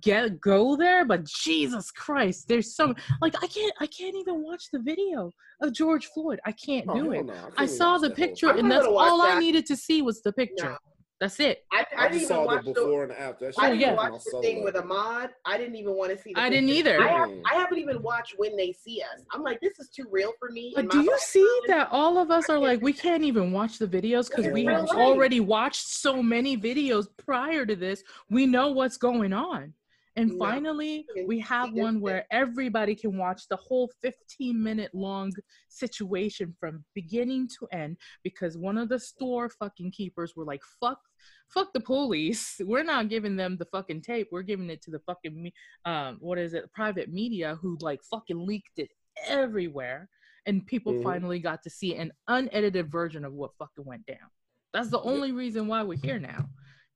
[0.00, 4.64] get go there, but Jesus Christ, there's so like I can't I can't even watch
[4.72, 6.40] the video of George Floyd.
[6.46, 7.26] I can't Oh, do it.
[7.26, 10.32] no, can't I saw the picture, and that's all I needed to see was the
[10.32, 10.70] picture.
[10.70, 10.78] No.
[11.24, 11.64] That's it.
[11.72, 12.72] I, I I didn't saw even the watch the.
[12.74, 13.46] before and after.
[13.46, 14.10] That I shit didn't yeah.
[14.10, 15.30] watch the thing with Ahmaud.
[15.46, 16.34] I didn't even want to see.
[16.34, 17.00] The I didn't either.
[17.00, 17.40] I, have, Mm.
[17.50, 19.24] I haven't even watched when they see us.
[19.32, 20.74] I'm like, this is too real for me.
[20.76, 21.78] But do you black see friends.
[21.78, 24.90] that all of us are like we can't even watch the videos because we have
[24.90, 25.00] right.
[25.00, 28.04] already watched so many videos prior to this.
[28.28, 29.72] We know what's going on.
[30.16, 30.38] And No.
[30.38, 35.32] finally, we have one where everybody can watch the whole 15 minute long
[35.68, 41.00] situation from beginning to end because one of the store fucking keepers were like, fuck,
[41.48, 42.60] fuck the police.
[42.64, 44.28] We're not giving them the fucking tape.
[44.30, 48.00] We're giving it to the fucking, me- um, what is it, private media who like
[48.04, 48.90] fucking leaked it
[49.26, 50.08] everywhere.
[50.46, 51.02] And people Mhm.
[51.02, 54.30] finally got to see an unedited version of what fucking went down.
[54.72, 56.48] That's the only reason why we're here now.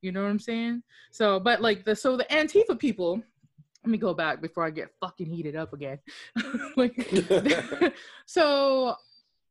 [0.03, 0.83] You know what I'm saying?
[1.11, 3.23] So, but like the so the Antifa people,
[3.85, 5.99] let me go back before I get fucking heated up again.
[6.77, 6.95] like,
[8.27, 8.95] so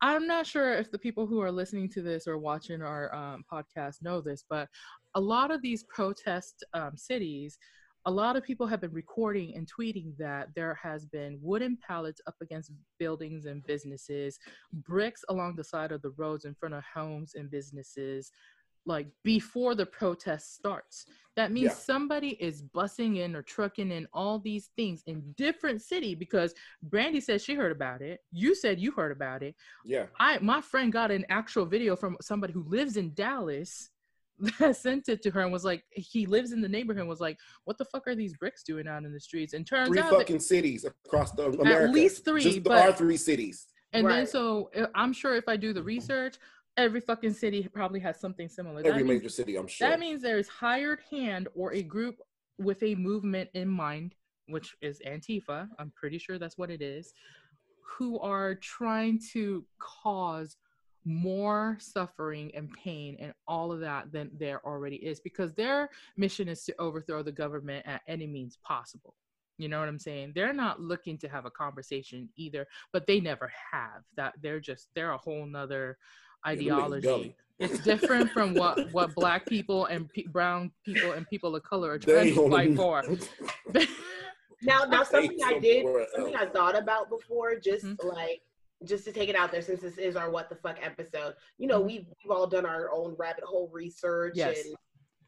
[0.02, 3.44] I'm not sure if the people who are listening to this or watching our um,
[3.52, 4.70] podcast know this, but
[5.16, 7.58] a lot of these protest um, cities,
[8.06, 12.22] a lot of people have been recording and tweeting that there has been wooden pallets
[12.28, 14.38] up against buildings and businesses,
[14.72, 18.32] bricks along the side of the roads in front of homes and businesses,
[18.88, 21.06] like before the protest starts.
[21.36, 21.74] That means Yeah.
[21.74, 27.20] somebody is bussing in or trucking in all these things in different city because Brandy
[27.20, 28.22] said she heard about it.
[28.32, 29.56] You said you heard about it.
[29.86, 30.06] yeah.
[30.20, 33.90] I my friend got an actual video from somebody who lives in Dallas
[34.60, 37.20] that sent it to her and was like he lives in the neighborhood and was
[37.20, 40.00] like what the fuck are these bricks doing out in the streets and turns Three
[40.00, 41.84] out that- fucking cities across the America.
[41.84, 43.68] At least three, Just the, but- our three cities.
[43.94, 46.36] and then so uh, I'm sure if I do the research
[46.78, 49.90] every fucking city probably has something similar That Every means- major city, I'm sure.
[49.90, 52.20] That means there's hired hand or a group
[52.60, 54.16] with a movement in mind,
[54.48, 55.68] which is Antifa.
[55.80, 57.14] I'm pretty sure that's what it is,
[57.98, 60.58] who are trying to cause
[61.06, 66.50] more suffering and pain and all of that than there already is because their mission
[66.50, 69.16] is to overthrow the government at any means possible.
[69.58, 70.34] You know what I'm saying?
[70.36, 74.04] They're not looking to have a conversation either, but they never have.
[74.16, 77.02] That they're just they're a whole nother Yeah, them niggas ideology.
[77.08, 77.36] gully.
[77.60, 81.92] it's different from what what black people and pe- brown people and people of color
[81.94, 83.04] are They trying to fight for.
[84.64, 88.04] Now, now something I did, something I thought about before, just Mhm.
[88.06, 88.42] like
[88.86, 91.36] just to take it out there, since this is our what the fuck episode.
[91.60, 91.86] You know, Mhm.
[91.86, 94.66] we've we've all done our own rabbit hole research Yes.
[94.66, 94.76] and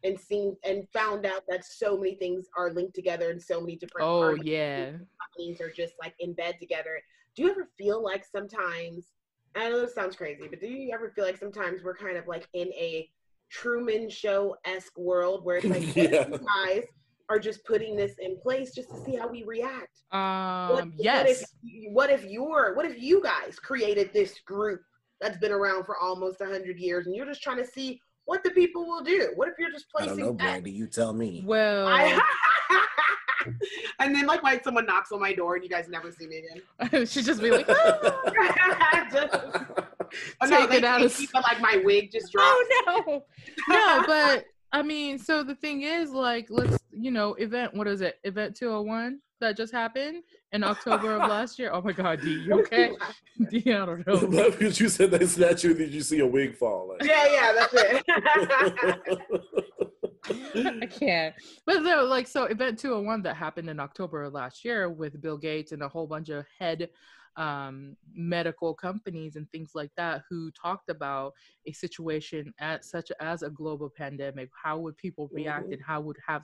[0.03, 3.75] and seen and found out that so many things are linked together and so many
[3.75, 4.91] different oh arguments yeah.
[5.21, 6.99] companies are just like in bed together.
[7.35, 9.11] Do you ever feel like sometimes?
[9.55, 12.27] I know this sounds crazy, but do you ever feel like sometimes we're kind of
[12.27, 13.09] like in a
[13.49, 16.27] Truman Show esque world where it's like what Yeah.
[16.27, 16.83] you guys
[17.29, 20.01] are just putting this in place just to see how we react?
[20.11, 20.19] What,
[20.83, 20.93] Um.
[20.97, 21.41] what Yes.
[21.41, 24.81] if what if you're what if you guys created this group
[25.21, 28.51] that's been around for almost hundred years and you're just trying to see what the
[28.51, 29.31] people will do?
[29.35, 30.11] What if you're just placing?
[30.13, 30.51] I don't know, bets?
[30.51, 30.71] Brandy.
[30.71, 31.41] You tell me.
[31.43, 31.87] Well.
[31.87, 32.21] I-
[33.99, 36.43] and then like like someone knocks on my door and you guys never see me
[36.43, 37.05] again.
[37.07, 39.33] she'd just be like, "Ah." Just-
[40.41, 42.47] oh, Take they, it out of- keep it like my wig just dropped.
[42.87, 44.03] oh no, no.
[44.05, 47.73] But I mean, so the thing is, like, let's you know, event.
[47.73, 48.19] What is it?
[48.25, 51.71] Event two hundred one that just happened in October of last year.
[51.73, 52.91] Oh my God, D, you okay?
[53.49, 54.49] D, I don't know.
[54.51, 56.89] because you said they snatched you, did you see a wig fall?
[56.89, 58.03] Like, yeah, yeah, that's it.
[60.81, 61.33] I can't.
[61.65, 65.37] But though, like, so event 201 that happened in October of last year with Bill
[65.37, 66.89] Gates and a whole bunch of head
[67.37, 71.33] um, medical companies and things like that who talked about
[71.67, 74.49] a situation at such as a global pandemic.
[74.61, 75.73] How would people react Mhm.
[75.73, 76.43] and how would have,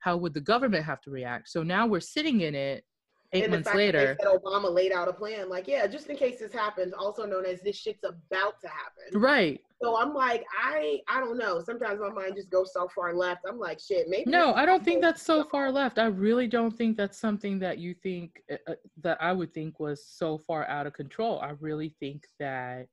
[0.00, 1.48] how would the government have to react?
[1.48, 2.84] So now we're sitting in it
[3.32, 4.16] eight and the months that later.
[4.20, 7.44] said Obama laid out a plan, like, yeah, just in case this happens, also known
[7.44, 9.20] as this shit's about to happen.
[9.20, 9.60] Right.
[9.82, 11.60] So I'm like, I, I don't know.
[11.62, 13.42] Sometimes my mind just goes so far left.
[13.46, 14.30] I'm like, shit, maybe.
[14.30, 15.98] No, I don't think that's so far left.
[15.98, 19.78] I really don't think that's something that you think uh, uh, that I would think
[19.78, 21.40] was so far out of control.
[21.40, 22.86] I really think that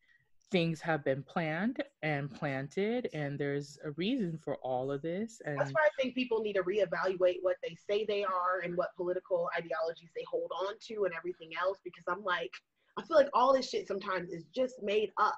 [0.54, 5.42] things have been planned and planted, and there's a reason for all of this.
[5.46, 8.78] And That's why I think people need to reevaluate what they say they are and
[8.78, 11.80] what political ideologies they hold on to and everything else.
[11.84, 12.52] Because I'm like,
[12.98, 15.36] I feel like all this shit sometimes is just made up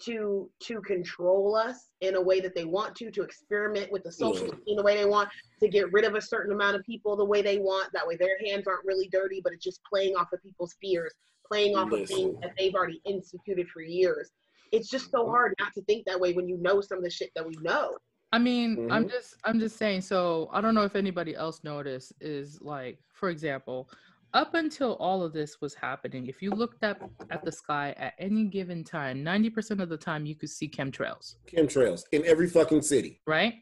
[0.00, 4.12] to to control us in a way that they want to, to experiment with the
[4.12, 4.54] social Yeah.
[4.64, 5.28] scene the way they want,
[5.60, 7.92] to get rid of a certain amount of people the way they want.
[7.92, 11.14] That way their hands aren't really dirty, but it's just playing off of people's fears,
[11.46, 14.30] playing off of things that they've already instituted for years.
[14.72, 17.10] It's just so hard not to think that way when you know some of the
[17.10, 17.96] shit that we know.
[18.32, 19.10] I mean, I'm Mhm.
[19.10, 20.02] just I'm just saying.
[20.02, 22.12] So I don't know if anybody else noticed.
[22.20, 23.88] Is like, for example,
[24.34, 26.98] up until all of this was happening, if you looked up
[27.30, 31.36] at the sky at any given time, 90% of the time you could see chemtrails,
[31.46, 33.54] Chemtrails in every fucking city right?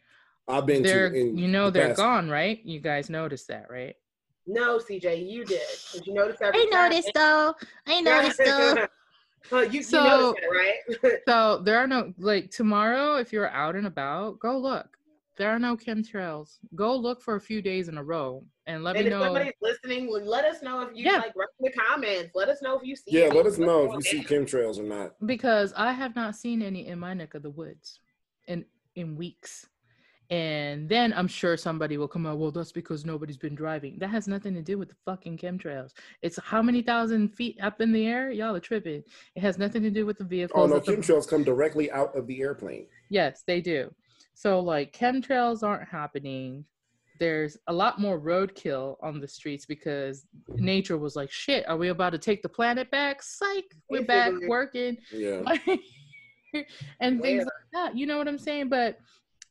[0.49, 1.19] I've been They're to.
[1.19, 2.61] You know the they're past- gone, right?
[2.64, 3.95] You guys noticed that, right?
[4.49, 5.61] No, CJ, you did.
[5.92, 6.90] Did you notice every I time?
[6.90, 7.55] noticed though.
[7.87, 8.87] I noticed though.
[9.51, 11.21] Huh, you, So- you noticed it, right?
[11.29, 14.89] So there are no like tomorrow if you're out and about, go look.
[15.39, 16.57] There are no chemtrails.
[16.75, 19.21] Go look for a few days in a row and let and me if know.
[19.23, 21.19] If somebody's listening, let us know if you Yeah.
[21.19, 22.31] like write in the comments.
[22.35, 23.03] Let us know if you see.
[23.19, 25.15] Yeah, let us know if you see chemtrails or not.
[25.27, 28.01] because I have not seen any in my neck of the woods
[28.47, 29.67] in in weeks.
[30.31, 32.39] And then I'm sure somebody will come out.
[32.39, 33.99] Well, that's because nobody's been driving.
[33.99, 35.93] That has nothing to do with the fucking chemtrails.
[36.23, 38.31] It's how many thousand feet up in the air?
[38.33, 39.05] Y'all are tripping.
[39.37, 40.62] It has nothing to do with the oh, vehicles.
[40.65, 42.87] Oh no, that the- chemtrails come directly out of the airplane.
[43.09, 43.95] Yes, they do.
[44.35, 46.65] So like chemtrails aren't happening.
[47.19, 51.89] There's a lot more roadkill on the streets because nature was like, shit, are we
[51.89, 53.23] about to take the planet back?
[53.23, 54.99] Psych, we're back working.
[55.12, 55.41] Yeah.
[57.01, 57.45] and things Where?
[57.45, 57.97] like that.
[57.97, 58.69] You know what I'm saying?
[58.69, 58.99] But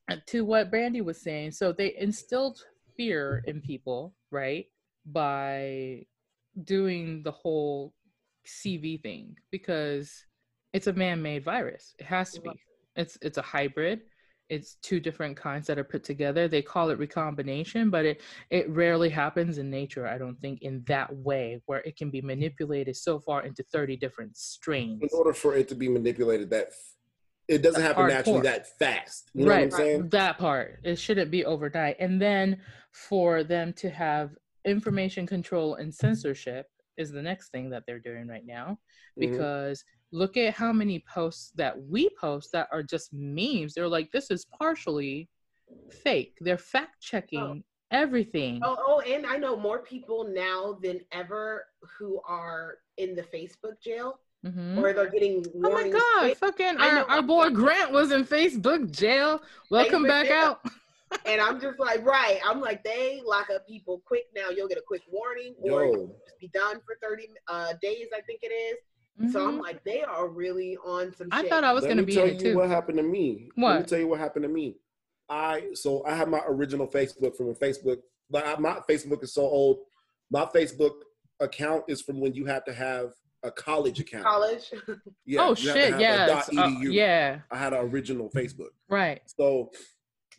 [0.10, 2.62] Uh, to what Brandy was saying, so they instilled
[2.96, 4.65] fear in people, right?
[5.06, 6.06] By
[6.63, 7.94] doing the whole
[8.46, 10.26] CV thing because
[10.74, 11.96] it's a man-made virus.
[12.00, 12.52] It has to be.
[12.96, 14.02] It's it's a hybrid.
[14.48, 16.48] It's two different kinds that are put together.
[16.48, 20.08] They call it recombination, but it it rarely happens in nature.
[20.08, 23.98] I don't think in that way where it can be manipulated so far into 30
[23.98, 25.02] different strains.
[25.02, 26.70] In order for it to be manipulated, that
[27.48, 29.30] it doesn't That's happen naturally that fast.
[29.34, 30.10] You know right, what I'm saying?
[30.10, 30.80] that part.
[30.84, 31.98] It shouldn't be overnight.
[32.00, 32.58] And then
[32.92, 34.32] for them to have
[34.66, 38.80] information control and censorship is the next thing that they're doing right now.
[39.18, 39.32] Mhm.
[39.32, 43.74] Because look at how many posts that we post that are just memes.
[43.74, 45.30] They're like, this is partially
[45.92, 46.38] fake.
[46.40, 48.62] They're fact checking everything.
[48.64, 51.66] Oh, oh, and I know more people now than ever
[51.98, 54.78] who are in the Facebook jail, Mhm.
[54.82, 58.92] or they're getting Oh my god, Fa- fucking our, our boy Grant was in Facebook
[58.92, 59.42] jail.
[59.72, 60.38] Welcome Facebook back jail.
[60.38, 60.62] out.
[61.26, 62.40] and I'm just like, right.
[62.46, 64.50] I'm like, they lock up people quick now.
[64.50, 65.92] You'll get a quick warning, or Yo.
[65.94, 69.32] you'll just be done for 30 uh, days, I think it is.
[69.32, 69.62] So I'm Mhm.
[69.62, 71.30] like, they are really on some.
[71.32, 71.50] I shit.
[71.50, 72.56] thought I was gonna be tell you too.
[72.58, 73.50] what happened to me.
[73.58, 74.76] Let me tell you what happened to me.
[75.30, 77.98] I so I have my original Facebook from when Facebook.
[78.30, 79.80] But I- my Facebook is so old.
[80.30, 81.02] My Facebook
[81.40, 83.14] account is from when you had to have
[83.46, 84.26] a college account.
[84.26, 84.72] college.
[85.26, 88.70] Yeah, oh you shit, have a yeah, uh, yeah, I had an original Facebook.
[88.90, 89.72] right, So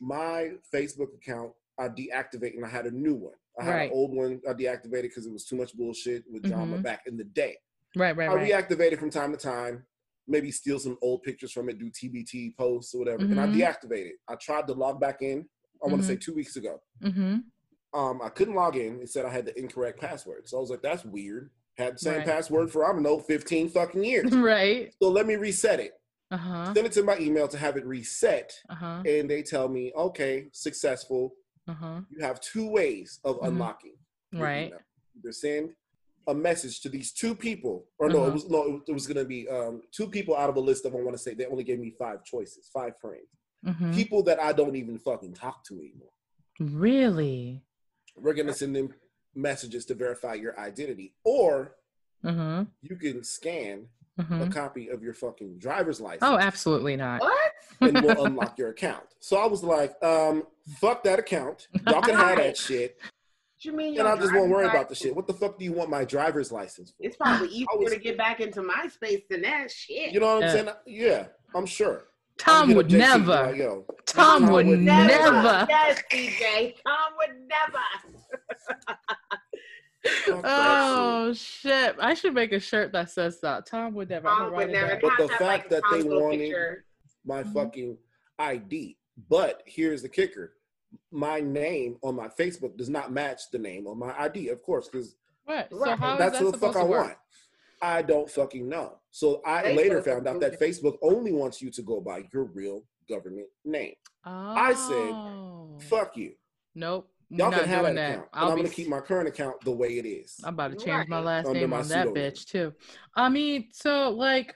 [0.00, 3.34] my Facebook account I deactivated and I had a new one.
[3.60, 3.90] I had Right.
[3.90, 6.82] an old one I deactivated because it was too much bullshit with Jama Mhm.
[6.82, 7.56] back in the day.
[7.96, 8.50] right, right, I right.
[8.50, 9.86] reactivate it from time to time,
[10.28, 14.08] maybe steal some old pictures from it, do TBT posts or whatever, and I deactivated.
[14.10, 14.16] it.
[14.28, 15.48] I tried to log back in.
[15.82, 16.82] I want to say two weeks ago.
[17.02, 17.38] mm-hmm.
[17.98, 19.00] Um, I couldn't log in.
[19.00, 20.46] It said I had the incorrect password.
[20.48, 22.26] So I was like, "That's weird." Had the same Right.
[22.26, 24.32] password for I don't know, fifteen fucking years.
[24.32, 24.92] right.
[25.02, 25.92] so let me reset it.
[26.30, 26.74] Uh huh.
[26.74, 29.02] Send it to my email to have it reset, Uh huh.
[29.06, 31.34] and they tell me, "Okay, successful.
[31.68, 32.00] Uh huh.
[32.08, 33.48] You have two ways of Mhm.
[33.48, 33.96] unlocking."
[34.32, 34.66] Right.
[34.68, 34.80] email.
[35.18, 35.74] Either send
[36.26, 38.28] a message to these two people, or no, Uh-huh.
[38.30, 40.84] it was no, it was going to be um, two people out of a list
[40.84, 43.28] of I want to say they only gave me five choices, five friends,
[43.64, 46.10] hmm people that I don't even fucking talk to anymore.
[46.58, 47.62] Really.
[48.16, 48.94] We're going to send them
[49.36, 51.76] messages to verify your identity, or
[52.24, 52.64] huh.
[52.82, 53.86] you can scan
[54.18, 56.22] Uh a copy of your fucking driver's license.
[56.22, 57.20] Oh, absolutely not.
[57.20, 57.52] what?
[57.80, 59.04] and we'll unlock your account.
[59.20, 60.44] So I was like, um,
[60.78, 61.68] fuck that account.
[61.86, 62.96] Y'all can have that shit.
[62.98, 63.98] What you mean?
[63.98, 65.14] And I just won't driver's worry about the shit.
[65.14, 66.96] What the fuck do you want my driver's license for?
[67.00, 70.12] It's probably easier was- to get back into MySpace than that shit.
[70.12, 70.52] You know what I'm Yeah.
[70.52, 70.68] saying?
[70.86, 72.04] Yeah, I'm sure.
[72.38, 73.46] Tom would get a JC and be never.
[73.46, 73.56] like,
[74.06, 75.66] Tom Tom would would never.
[75.70, 76.74] Yes, DJ.
[76.86, 78.15] Tom would never.
[80.04, 81.96] Fuck that Oh shit!
[82.00, 83.66] I should make a shirt that says that.
[83.66, 84.28] Tom would never.
[84.28, 84.98] I'm Tom would never.
[85.02, 86.74] But the to fact like, that they Tom's little wanted- picture.
[86.76, 86.82] shit.
[87.24, 87.52] My Mhm.
[87.54, 87.98] fucking
[88.38, 88.98] ID.
[89.28, 90.54] But here's the kicker.
[91.10, 94.88] My name on my Facebook does not match the name on my ID, of course,
[94.88, 95.70] because What?
[95.70, 95.96] So Right.
[95.98, 97.06] how is that's that what the fuck supposed I to work?
[97.06, 97.18] want.
[97.82, 98.98] I don't fucking know.
[99.12, 102.44] So I Facebook later found out that Facebook only wants you to go by your
[102.44, 103.94] real government name.
[104.24, 104.30] Oh.
[104.32, 105.78] I said, Oh.
[105.82, 106.34] Fuck you.
[106.74, 107.08] Nope.
[107.30, 108.12] We're Y'all not can have doing that that.
[108.12, 108.28] account.
[108.34, 108.62] I'll I'm be.
[108.62, 110.40] gonna keep my current account the way it is.
[110.44, 111.24] I'm about to change my Right.
[111.24, 112.32] last Under name my on that pseudonym.
[112.32, 112.72] bitch too.
[113.16, 114.54] I mean, so like,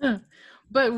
[0.70, 0.92] but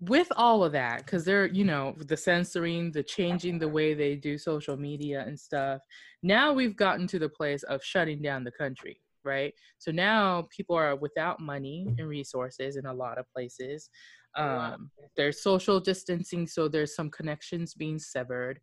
[0.00, 4.14] with all of that, because they're you know the censoring, the changing the way they
[4.16, 5.80] do social media and stuff.
[6.22, 9.52] Now we've gotten to the place of shutting down the country, right?
[9.78, 13.90] So now people are without money and resources in a lot of places.
[14.36, 14.74] Wow.
[14.74, 18.58] Um, there's social distancing, so there's some connections being severed.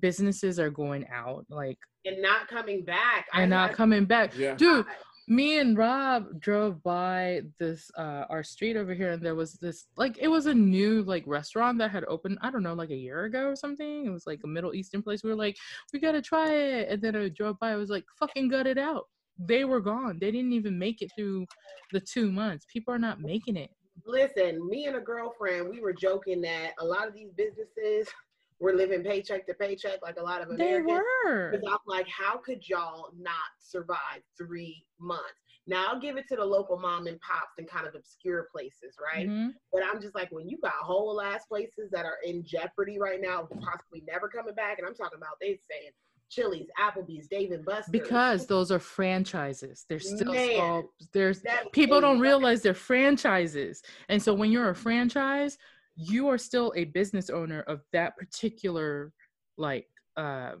[0.00, 3.26] Businesses are going out, like and not coming back.
[3.32, 4.36] I and not had- coming back.
[4.36, 4.54] Yeah.
[4.54, 4.84] Dude,
[5.28, 9.86] me and Rob drove by this uh our street over here and there was this
[9.96, 12.96] like it was a new like restaurant that had opened I don't know like a
[12.96, 14.06] year ago or something.
[14.06, 15.24] It was like a Middle Eastern place.
[15.24, 15.56] We were like,
[15.92, 16.88] we gotta try it.
[16.90, 19.04] And then I drove by, I was like, fucking gut it out.
[19.38, 20.18] They were gone.
[20.20, 21.46] They didn't even make it through
[21.92, 22.66] the two months.
[22.72, 23.70] People are not making it.
[24.04, 28.08] Listen, me and a girlfriend, we were joking that a lot of these businesses
[28.60, 30.86] were living paycheck to paycheck, like a lot of Americans.
[30.86, 31.50] They were.
[31.50, 35.40] Because I'm like, how could y'all not survive three months?
[35.66, 38.96] Now I'll give it to the local mom and pops and kind of obscure places,
[39.02, 39.28] right?
[39.28, 39.52] Mhm.
[39.72, 43.20] But I'm just like, when you got whole ass places that are in jeopardy right
[43.20, 45.90] now, possibly never coming back, and I'm talking about they saying
[46.30, 47.90] Chili's, Applebee's, Dave and Buster's.
[47.90, 49.84] Because those are franchises.
[49.88, 50.54] They're still Man.
[50.54, 50.84] small.
[51.12, 55.58] There's people don't realize they're franchises and so when you're a franchise
[55.96, 59.12] you are still a business owner of that particular
[59.56, 59.86] like
[60.16, 60.52] uh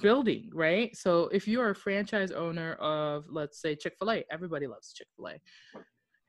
[0.00, 5.38] building right so if you're a franchise owner of let's say chick-fil-a everybody loves chick-fil-a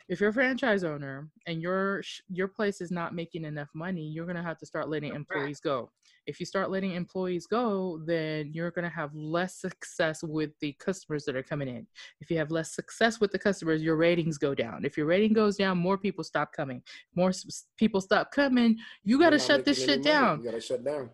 [0.08, 4.26] if you're a franchise owner and your your place is not making enough money you're
[4.26, 5.89] going to have to start letting employees go.
[6.28, 10.74] If you start letting employees go then you're going to have less success with the
[10.74, 11.88] customers that are coming in.
[12.22, 14.86] If you have less success with the customers your ratings go down.
[14.86, 16.82] If your rating goes down more people stop coming.
[17.15, 20.04] More s- people stop coming you got to shut this shit money.
[20.04, 20.39] down.
[20.39, 21.10] You gotta shut down.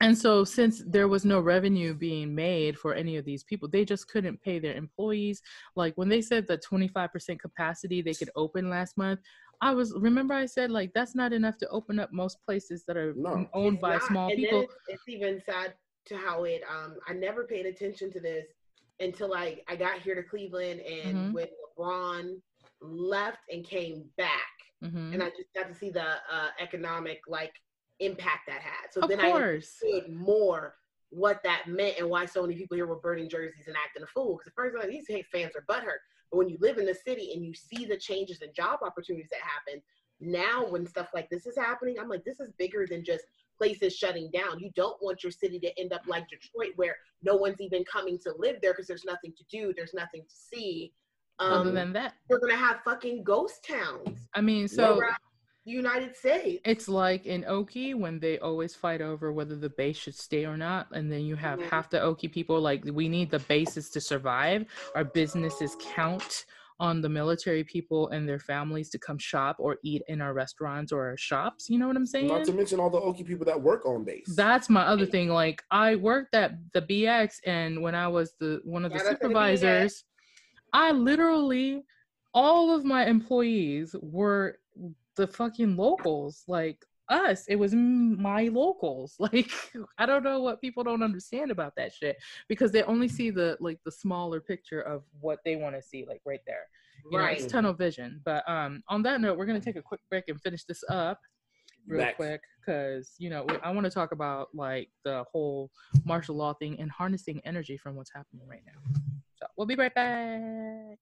[0.00, 3.84] And so, since there was no revenue being made for any of these people, they
[3.84, 5.42] just couldn't pay their employees.
[5.76, 9.20] Like when they said the 25% capacity they could open last month,
[9.60, 12.96] I was remember I said like that's not enough to open up most places that
[12.96, 13.46] are No.
[13.52, 14.02] owned It's by not.
[14.04, 14.60] small and then people.
[14.62, 15.74] It's, it's even sad
[16.06, 16.62] to how it.
[16.68, 18.46] Um, I never paid attention to this
[19.00, 21.32] until I I got here to Cleveland and Mhm.
[21.34, 22.40] when LeBron
[22.80, 24.48] left and came back,
[24.82, 25.12] Mhm.
[25.12, 27.52] and I just got to see the uh, economic like
[28.00, 28.92] impact that had.
[28.92, 30.74] So Of then I understood more
[31.10, 34.06] what that meant and why so many people here were burning jerseys and acting a
[34.06, 34.38] fool.
[34.38, 37.32] Because the first time these fans are butthurt, but when you live in the city
[37.34, 39.82] and you see the changes and job opportunities that happen,
[40.20, 43.24] now when stuff like this is happening, I'm like, this is bigger than just
[43.58, 44.60] places shutting down.
[44.60, 48.18] You don't want your city to end up like Detroit, where no one's even coming
[48.20, 50.92] to live there because there's nothing to do, there's nothing to see.
[51.38, 54.28] Um, Other than that, we're gonna have fucking ghost towns.
[54.34, 55.00] I mean, so
[55.64, 56.60] the United States.
[56.64, 60.56] it's like in Oki when they always fight over whether the base should stay or
[60.56, 61.68] not, and then you have Mhm.
[61.68, 64.64] half the Oki people like we need the bases to survive.
[64.94, 66.46] Our businesses count
[66.78, 70.92] on the military people and their families to come shop or eat in our restaurants
[70.92, 71.68] or our shops.
[71.68, 72.28] You know what I'm saying?
[72.28, 74.34] Not to mention all the Oki people that work on base.
[74.34, 75.28] That's my other thing.
[75.28, 79.08] Like I worked at the BX, and when I was the one of the Shout
[79.08, 80.04] to the supervisors,
[80.72, 81.82] I literally
[82.32, 84.56] all of my employees were
[85.16, 87.44] the fucking locals, like us.
[87.48, 89.16] It was my locals.
[89.20, 89.50] Like
[89.98, 92.16] I don't know what people don't understand about that shit
[92.48, 96.04] because they only see the like the smaller picture of what they want to see,
[96.08, 96.66] like right there.
[97.10, 97.38] You know, right.
[97.38, 98.20] it's tunnel vision.
[98.24, 101.18] But um, on that note, we're gonna take a quick break and finish this up
[101.86, 102.16] real Back.
[102.16, 105.70] quick because you know I want to talk about like the whole
[106.04, 109.00] martial law thing and harnessing energy from what's happening right now.
[109.36, 110.98] So we'll be right back.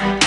[0.00, 0.24] And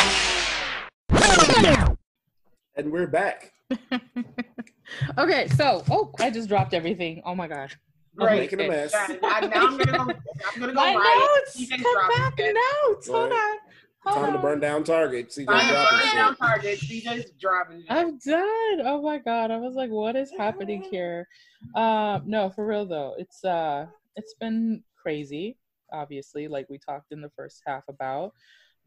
[2.92, 3.52] we're back.
[5.18, 7.22] okay, so oh, I just dropped everything.
[7.26, 7.78] Oh my gosh.
[8.16, 8.40] Right.
[8.40, 8.94] Making a mess.
[8.94, 9.98] Yeah, now now I'm gonna go.
[10.00, 11.30] I'm gonna go My riot.
[11.46, 11.70] notes.
[11.70, 12.56] Come back, it.
[12.88, 13.08] notes.
[13.10, 13.58] Hold Right.
[14.06, 14.14] on.
[14.14, 15.34] Hold Time to burn down Target.
[15.34, 16.16] See, Time to dropping burn shit.
[16.16, 16.84] down targets.
[16.86, 17.82] CJ's dropping.
[17.82, 17.92] shit.
[17.92, 18.82] I'm done.
[18.88, 19.52] Oh my god.
[19.52, 21.28] I was like, what is happening here?
[21.76, 23.16] Um, no, for real though.
[23.18, 25.58] It's uh it's been crazy,
[25.92, 28.32] obviously, like we talked in the first half about.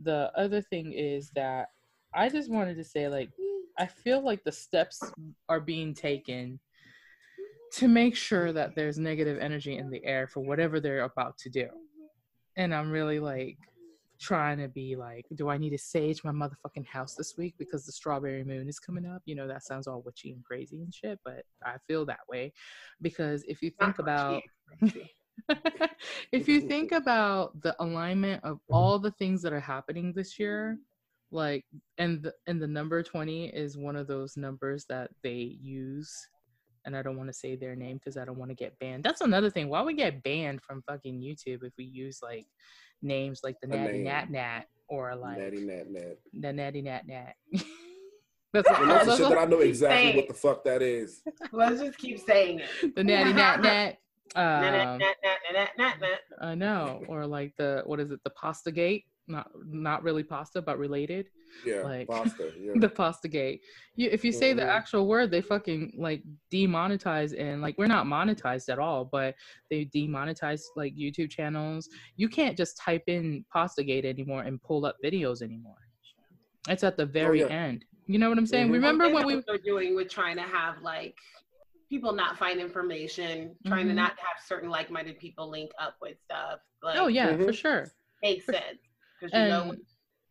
[0.02, 1.68] The other thing is that
[2.14, 3.30] I just wanted to say, like,
[3.78, 5.02] I feel like the steps
[5.48, 6.58] are being taken
[7.74, 11.50] to make sure that there's negative energy in the air for whatever they're about to
[11.50, 11.68] do.
[12.56, 13.58] And I'm really like
[14.20, 17.86] trying to be like, do I need to sage my motherfucking house this week because
[17.86, 19.22] the strawberry moon is coming up?
[19.24, 22.52] You know, that sounds all witchy and crazy and shit, but I feel that way
[23.00, 24.42] because if you think about.
[26.32, 28.74] if you think about the alignment of mm-hmm.
[28.74, 30.78] all the things that are happening this year,
[31.30, 31.64] like
[31.98, 36.28] and the, and the number 20 is one of those numbers that they use
[36.84, 39.04] and I don't want to say their name because I don't want to get banned.
[39.04, 39.68] That's another thing.
[39.68, 42.46] Why would we get banned from fucking YouTube if we use like
[43.02, 44.04] names like the A Natty name.
[44.04, 46.18] Nat Nat or like Natty nat nat.
[46.32, 47.34] the Natty Nat Nat.
[48.52, 51.22] that's what, And that's the shit that I know exactly what the fuck that is.
[51.52, 52.96] Let's just keep saying it.
[52.96, 53.98] the Natty Nat Nat.
[54.36, 55.00] Nah, nah, Um.
[56.40, 58.20] I know, or like the what is it?
[58.24, 59.04] The pasta gate?
[59.26, 61.28] Not not really pasta, but related.
[61.66, 62.52] Yeah, Like- pasta.
[62.60, 62.72] Yeah.
[62.76, 63.60] The pasta gate.
[63.96, 64.68] You if you say the Mhm.
[64.68, 66.22] actual word, they fucking like
[66.52, 69.34] demonetize and like we're not monetized at all, but
[69.68, 71.88] they demonetize like YouTube channels.
[72.16, 75.76] You can't just type in pasta gate anymore and pull up videos anymore.
[76.68, 77.46] It's at the very yeah.
[77.46, 77.84] end.
[78.06, 78.68] You know what I'm saying?
[78.68, 78.72] Mhm.
[78.72, 81.16] Remember Well, when we were what they're doing with trying to have like
[81.90, 83.96] people not find information, trying to Mhm.
[83.96, 86.60] not have certain like-minded people link up with stuff.
[86.82, 87.54] Like, Oh yeah, for Mhm.
[87.56, 87.90] sure.
[88.22, 88.78] makes sense
[89.20, 89.72] because you know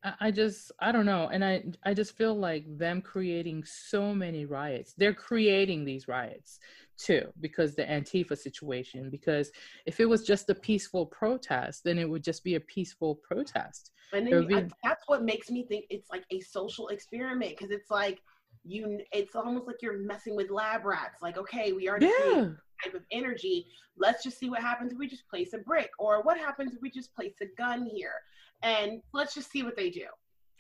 [0.03, 4.16] I I just I don't know, and I I just feel like them creating so
[4.16, 4.93] many riots.
[4.97, 6.60] They're creating these riots
[6.97, 9.10] too because the Antifa situation.
[9.10, 9.51] Because
[9.86, 13.91] if it was just a peaceful protest, then it would just be a peaceful protest.
[14.14, 17.72] And then would I- that's what makes me think it's like a social experiment because
[17.72, 18.22] it's like
[18.70, 22.49] you it's almost like you're messing with lab rats like okay we already Yeah,
[22.84, 23.65] type of energy
[23.97, 26.82] let's just see what happens if we just place a brick or what happens if
[26.82, 28.13] we just place a gun here
[28.61, 30.05] and let's just see what they do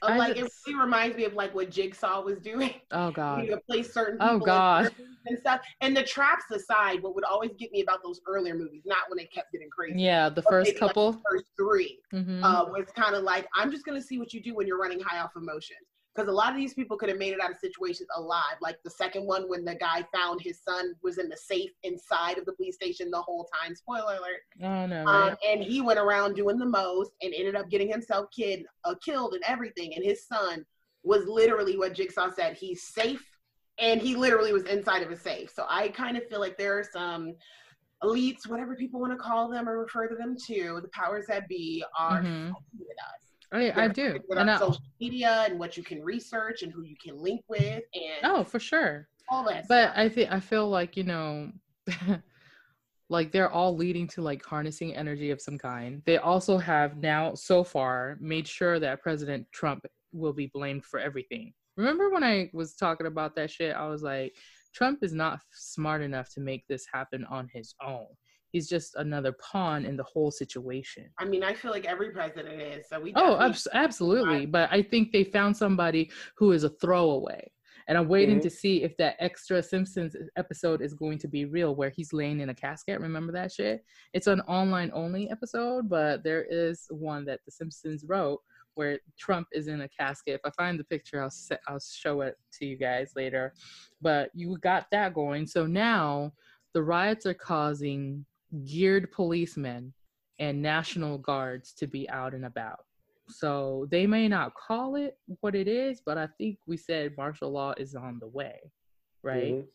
[0.01, 3.57] Uh, like it really reminds me of like what jigsaw was doing oh god, you
[3.69, 4.89] place certain Oh, God.
[5.27, 8.83] and stuff and the traps aside what would always get me about those earlier movies
[8.85, 10.29] not when they kept getting crazy yeah.
[10.29, 11.11] The first maybe, like, couple.
[11.13, 12.41] the first three Mhm.
[12.43, 14.79] uh, was kind of like, I'm just going to see what you do when you're
[14.79, 15.87] running high off emotions.
[16.15, 18.55] Because a lot of these people could have made it out of situations alive.
[18.61, 22.37] Like the second one, when the guy found his son was in the safe inside
[22.37, 23.75] of the police station the whole time.
[23.75, 24.41] Spoiler alert.
[24.63, 25.29] oh no, right?
[25.31, 28.95] Um, and he went around doing the most and ended up getting himself kid, uh,
[29.05, 29.93] killed and everything.
[29.95, 30.65] And his son
[31.03, 32.57] was literally what Jigsaw said.
[32.57, 33.23] He's safe,
[33.79, 35.51] and he literally was inside of a safe.
[35.55, 37.33] So I kind of feel like there are some
[38.03, 41.47] elites, whatever people want to call them or refer to them to, the powers that
[41.47, 42.53] be are Mhm.
[42.77, 43.28] with us.
[43.51, 46.83] I, I do, with and I, social media and what you can research and who
[46.83, 49.07] you can link with and oh for sure.
[49.29, 49.67] all that.
[49.67, 49.97] but stuff.
[49.97, 51.51] i think i feel like you know
[53.09, 57.33] like they're all leading to like harnessing energy of some kind they also have now
[57.33, 62.49] so far made sure that president trump will be blamed for everything remember when i
[62.53, 64.33] was talking about that shit i was like
[64.75, 68.05] trump is not smart enough to make this happen on his own
[68.51, 72.61] he's just another pawn in the whole situation I mean, I feel like every president
[72.61, 72.87] is.
[72.89, 74.45] So we Oh, abs- absolutely.
[74.45, 77.51] But I think they found somebody who is a throwaway.
[77.87, 78.43] and I'm waiting Mhm.
[78.43, 82.39] to see if that extra Simpsons episode is going to be real, where he's laying
[82.39, 82.99] in a casket.
[83.01, 83.83] Remember that shit?
[84.13, 88.41] It's an online only episode, but there is one that the Simpsons wrote
[88.75, 90.35] where Trump is in a casket.
[90.35, 93.53] If I find the picture, I'll se- I'll show it to you guys later.
[93.99, 95.47] But you got that going.
[95.47, 96.33] So now
[96.75, 98.23] the riots are causing
[98.65, 99.93] geared policemen
[100.39, 102.79] and national guards to be out and about.
[103.29, 107.51] So they may not call it what it is, but I think we said martial
[107.51, 108.71] law is on the way,
[109.21, 109.55] right?
[109.55, 109.67] Mhm.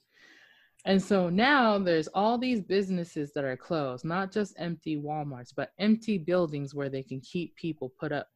[0.86, 5.70] And so now there's all these businesses that are closed, not just empty Walmarts, but
[5.78, 8.28] empty buildings where they can keep people put up,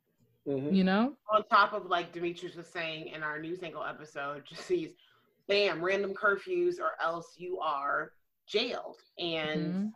[0.47, 0.74] Mhm.
[0.74, 1.16] you know?
[1.30, 4.95] On top of like Demetrius was saying in our news angle episode, just these
[5.47, 8.14] bam, random curfews or else you are
[8.47, 9.03] jailed.
[9.18, 9.93] And Mhm.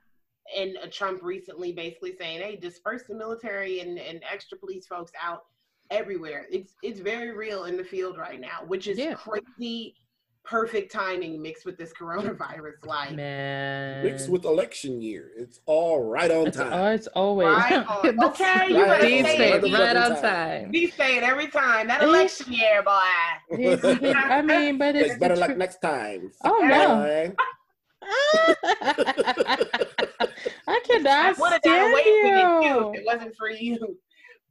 [0.56, 5.12] And uh, Trump recently basically saying, "Hey, disperse the military and, and extra police folks
[5.22, 5.44] out
[5.90, 9.14] everywhere." It's it's very real in the field right now, which is Yeah.
[9.14, 9.94] crazy.
[10.44, 14.02] Perfect timing mixed with this coronavirus, like Man.
[14.04, 16.94] Mixed with election year, it's all right on it's, time.
[16.94, 19.62] it's always Right on- okay, you better These say it.
[19.62, 20.70] Right right on on time.
[20.72, 21.86] we say it every time.
[21.86, 22.90] That election year, boy.
[22.92, 26.32] I mean, but it's It's better luck tr- next time.
[26.44, 27.32] Oh no!
[28.80, 29.58] Bye.
[30.68, 32.90] I cannot would have stand done away with it too you.
[32.90, 33.96] if it wasn't for you.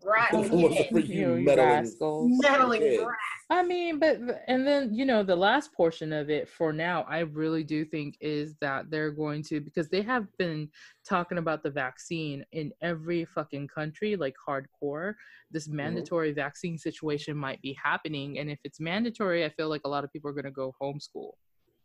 [0.04, 0.34] Right.
[0.34, 1.68] It wasn't for You, you you meddling.
[1.68, 2.32] rascals.
[2.42, 3.04] Meddling kids.
[3.04, 3.18] brat.
[3.52, 7.20] I mean, but and then you know the last portion of it for now, I
[7.20, 10.70] really do think is that they're going to because they have been
[11.06, 15.14] talking about the vaccine in every fucking country like hardcore.
[15.52, 15.78] This mm-hmm.
[15.78, 20.04] mandatory vaccine situation might be happening, and if it's mandatory, I feel like a lot
[20.04, 21.32] of people are going to go homeschool.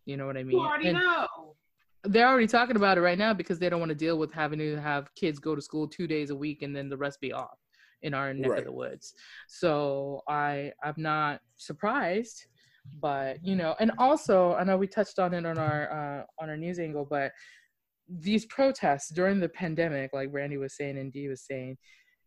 [0.06, 0.58] You know what I mean?
[0.58, 1.56] You already And know.
[2.04, 4.58] They're already talking about it right now because they don't want to deal with having
[4.58, 7.32] to have kids go to school two days a week and then the rest be
[7.32, 7.58] off
[8.02, 8.58] in our neck Right.
[8.60, 9.14] of the woods.
[9.48, 12.46] So I I'm not surprised,
[13.00, 16.50] but you know, and also I know we touched on it on our uh, on
[16.50, 17.32] our news angle, but
[18.08, 21.76] these protests during the pandemic, like Randy was saying and Dee was saying,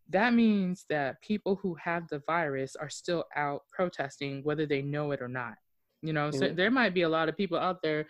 [0.10, 5.12] that means that people who have the virus are still out protesting whether they know
[5.12, 5.54] it or not.
[6.02, 6.56] You know, so Mhm.
[6.56, 8.08] there might be a lot of people out there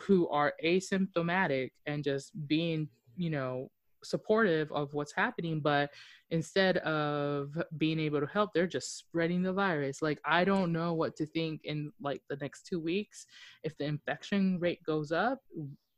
[0.00, 3.70] who are asymptomatic and just being, you know,
[4.04, 5.90] supportive of what's happening, but
[6.30, 10.02] instead of being able to help, they're just spreading the virus.
[10.02, 13.26] Like I don't know what to think in like the next two weeks.
[13.62, 15.38] If the infection rate goes up,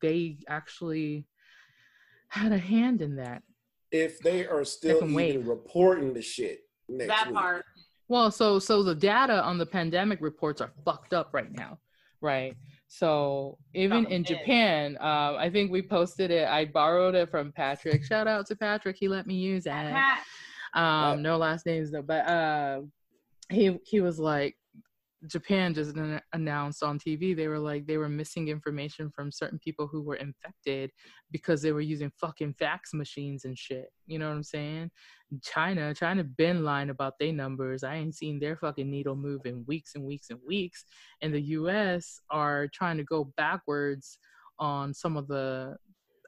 [0.02, 1.26] they actually
[2.28, 3.42] had a hand in that.
[3.90, 5.34] If they are still Second wave.
[5.36, 7.36] even reporting the shit next That week.
[7.36, 7.64] part.
[8.08, 11.78] Well, so so the data on the pandemic reports are fucked up right now,
[12.20, 12.54] right?
[12.88, 14.24] So even Oh, in.
[14.24, 16.46] Japan, uh, I think we posted it.
[16.48, 18.04] I borrowed it from Patrick.
[18.04, 18.96] Shout out to Patrick.
[18.98, 19.72] He let me use it.
[20.74, 22.80] Um, no last names though, but uh,
[23.50, 24.56] he he was like,
[25.26, 29.58] Japan just an- announced on TV they were like they were missing information from certain
[29.58, 30.90] people who were infected
[31.30, 33.86] because they were using fucking fax machines and shit.
[34.06, 34.90] You know what I'm saying?
[35.42, 37.82] China, China been lying about their numbers.
[37.82, 40.84] I ain't seen their fucking needle move in weeks and weeks and weeks.
[41.22, 42.20] And the U.S.
[42.30, 44.18] are trying to go backwards
[44.58, 45.76] on some of the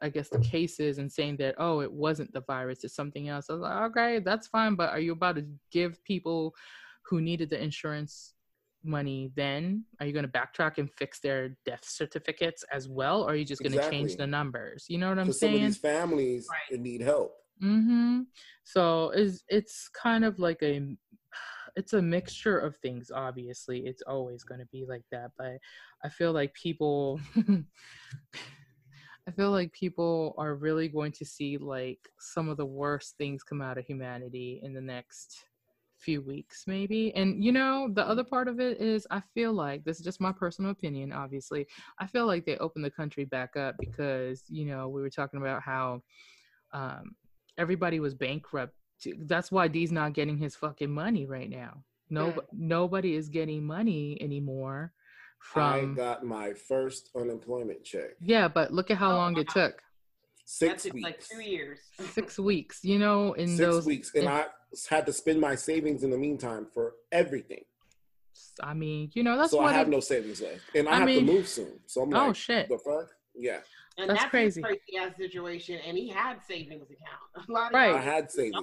[0.02, 3.46] I guess the cases and saying that oh it wasn't the virus it's something else.
[3.48, 6.54] I was like okay that's fine, but are you about to give people
[7.08, 8.34] who needed the insurance
[8.86, 9.84] money then?
[10.00, 13.44] Are you going to backtrack and fix their death certificates as well, or are you
[13.44, 14.86] just going to change the numbers?
[14.88, 15.66] You know what I'm Because some of saying?
[15.66, 16.80] these families Right.
[16.80, 17.34] need help.
[17.62, 18.22] Mm-hmm.
[18.64, 20.96] So it's it's kind of like a
[21.76, 23.10] it's a mixture of things.
[23.14, 25.30] Obviously, it's always going to be like that.
[25.38, 25.58] But
[26.04, 27.20] I feel like people,
[29.28, 33.42] I feel like people are really going to see like some of the worst things
[33.42, 35.44] come out of humanity in the next
[36.06, 37.12] few weeks, maybe.
[37.16, 40.20] And you know, the other part of it is I feel like this is just
[40.20, 41.12] my personal opinion.
[41.12, 41.66] Obviously,
[41.98, 45.40] I feel like they opened the country back up because you know we were talking
[45.40, 46.02] about how.
[46.72, 47.14] Um,
[47.58, 48.74] everybody was bankrupt.
[49.20, 51.84] That's why D's not getting his fucking money right now.
[52.10, 52.44] No, Mm.
[52.52, 54.92] nobody is getting money anymore
[55.38, 58.10] from I got my first unemployment check.
[58.20, 59.82] Yeah, but look at how Oh, long it took.
[60.48, 61.04] Six That's weeks.
[61.04, 61.80] like two years.
[62.12, 62.80] Six weeks.
[62.84, 63.84] You know, in Six those.
[63.86, 64.12] weeks.
[64.14, 64.46] And in- I
[64.88, 67.64] had to spend my savings in the meantime for everything.
[68.62, 69.66] I mean, you know, that's so what.
[69.66, 70.60] I have it- no savings left.
[70.74, 71.80] And I, I have mean- to move soon.
[71.86, 72.68] So I'm oh like, shit!
[72.68, 73.08] the fuck?
[73.34, 73.58] Yeah.
[73.98, 74.62] And That's that's, crazy.
[74.62, 75.80] crazy ass situation.
[75.86, 77.48] And he had savings account.
[77.48, 77.88] A lot of Right.
[77.88, 78.56] I y'all had savings.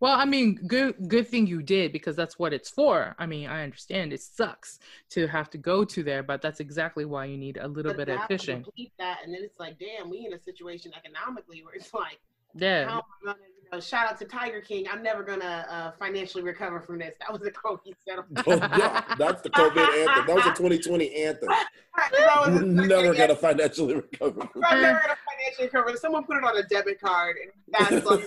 [0.00, 0.08] Don't.
[0.08, 3.14] Well, I mean, good good thing you did because that's what it's for.
[3.18, 4.78] I mean, I understand it sucks
[5.10, 7.98] to have to go to there, but that's exactly why you need a little But
[8.06, 8.62] bit of now fishing.
[8.62, 12.18] complete that, and then it's like, damn, we in a situation economically where it's like,
[12.54, 12.88] Yeah.
[12.88, 14.86] how am I gonna, you know, shout out to Tiger King.
[14.90, 17.14] I'm never gonna uh, financially recover from this.
[17.20, 18.44] That was a Kobe settlement.
[18.46, 20.26] Oh, yeah, that's the COVID anthem.
[20.26, 21.48] That was a 2020 anthem.
[21.98, 24.48] Was You're never gonna financially recover.
[24.64, 25.16] I'm never gonna
[25.48, 25.96] financially recover.
[25.96, 28.26] Someone put it on a debit card, and that's like,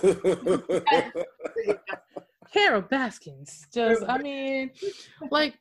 [2.52, 3.66] Carole Baskins.
[3.72, 4.70] Just, I mean,
[5.30, 5.54] like,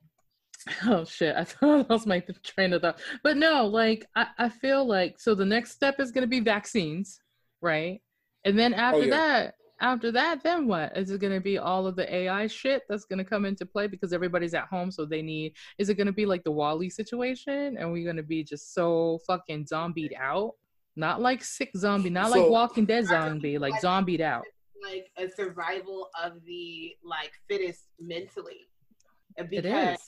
[0.85, 2.99] oh shit, I thought I lost my train of thought.
[3.23, 6.39] But no, like, I, I feel like, so the next step is going to be
[6.39, 7.19] vaccines,
[7.61, 8.01] right?
[8.45, 9.09] And then oh, after yeah.
[9.09, 10.95] that, after that, then what?
[10.95, 13.65] Is it going to be all of the AI shit that's going to come into
[13.65, 15.53] play because everybody's at home, so they need?
[15.79, 18.75] Is it going to be like the WALL-E situation, and we're going to be just
[18.75, 20.53] so fucking zombied out?
[20.95, 24.43] Not like sick zombie, not like Walking Dead zombie, like zombied out.
[24.83, 28.67] like a survival of the like fittest mentally.
[29.37, 30.07] It Because is.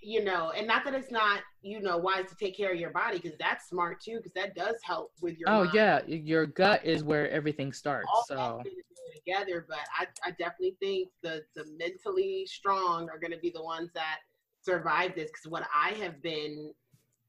[0.00, 2.90] you know, and not that it's not you know wise to take care of your
[2.90, 5.48] body because that's smart too because that does help with your.
[5.48, 5.74] Oh mind.
[5.74, 8.08] yeah, your gut is where everything starts.
[8.12, 9.66] all So that things go together.
[9.68, 13.90] But I, I definitely think the the mentally strong are going to be the ones
[13.94, 14.18] that
[14.62, 15.30] survive this.
[15.30, 16.72] Because what I have been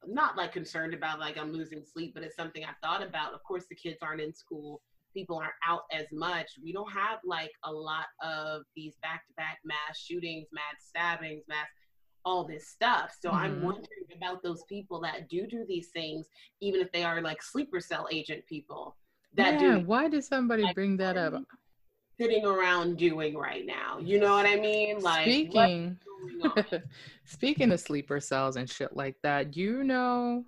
[0.06, 3.34] not like concerned about, like I'm losing sleep, but it's something I've thought about.
[3.34, 4.82] Of course, the kids aren't in school.
[5.14, 6.52] People aren't out as much.
[6.64, 11.44] We don't have like a lot of these back to back mass shootings, mass stabbings,
[11.48, 11.68] mass
[12.24, 13.16] all this stuff.
[13.20, 13.62] So I'm Mhm.
[13.62, 16.28] wondering about those people that do do these things,
[16.60, 18.96] even if they are like sleeper cell agent people
[19.34, 21.44] that yeah, do why did somebody like, bring that up?
[22.20, 23.98] sitting around doing right now.
[23.98, 25.00] You know what I mean?
[25.00, 26.00] Like Speaking on?
[27.26, 30.46] speaking of sleeper cells and shit like that, you know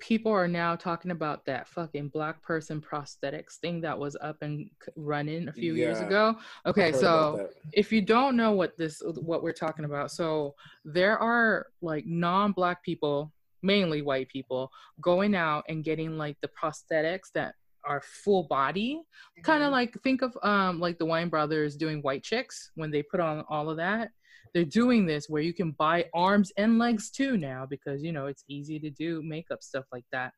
[0.00, 4.68] people are now talking about that fucking black person prosthetics thing that was up and
[4.96, 6.36] running a few years ago.
[6.66, 10.54] Okay, so if you don't know what this what we're talking about so
[10.84, 14.70] there are like non-black people mainly white people
[15.00, 17.54] going out and getting like the prosthetics that
[17.86, 19.02] are full body.
[19.42, 23.02] Kind of like think of um like the Wayans brothers doing white chicks when they
[23.02, 24.10] put on all of that
[24.54, 28.26] they're doing this where you can buy arms and legs too now because you know
[28.26, 30.32] it's easy to do makeup stuff like that.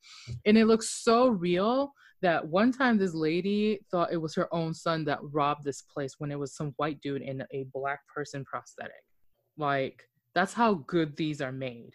[0.46, 1.92] And it looks so real
[2.22, 6.14] that one time this lady thought it was her own son that robbed this place
[6.18, 9.04] when it was some white dude in a black person prosthetic.
[9.58, 10.02] Like
[10.34, 11.92] that's how good these are made.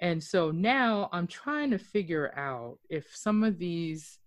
[0.00, 4.20] And so now i'm trying to figure out if some of these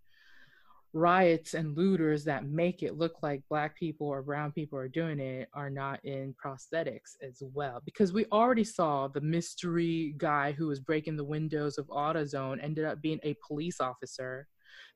[0.93, 5.19] riots and looters that make it look like black people or brown people are doing
[5.21, 10.67] it are not in prosthetics as well because we already saw the mystery guy who
[10.67, 14.47] was breaking the windows of AutoZone ended up being a police officer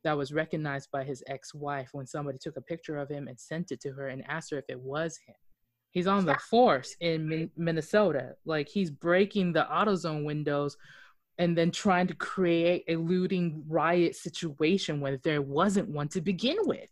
[0.03, 3.71] that was recognized by his ex-wife when somebody took a picture of him and sent
[3.71, 5.35] it to her and asked her if it was him.
[5.91, 8.35] He's on the force in Min- Minnesota.
[8.45, 10.75] Like he's breaking the AutoZone windows
[11.37, 16.57] and then trying to create a looting riot situation when there wasn't one to begin
[16.61, 16.89] with.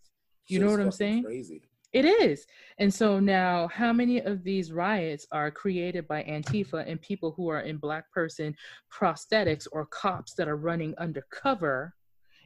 [0.48, 1.24] You know what I'm saying?
[1.24, 1.62] Crazy.
[1.94, 2.48] It is.
[2.80, 7.50] And so now, how many of these riots are created by Antifa and people who
[7.50, 8.56] are in black person
[8.92, 11.94] prosthetics or cops that are running undercover?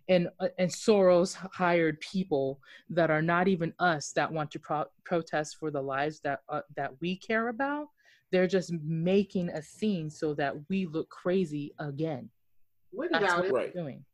[0.09, 4.85] And, uh, and Soros hired people that are not even us that want to pro-
[5.05, 7.87] protest for the lives that uh, that we care about.
[8.32, 12.30] They're just making a scene so that we look crazy again.
[12.91, 13.53] What That's about what it?
[13.53, 13.73] Right.
[13.73, 14.05] they're doing.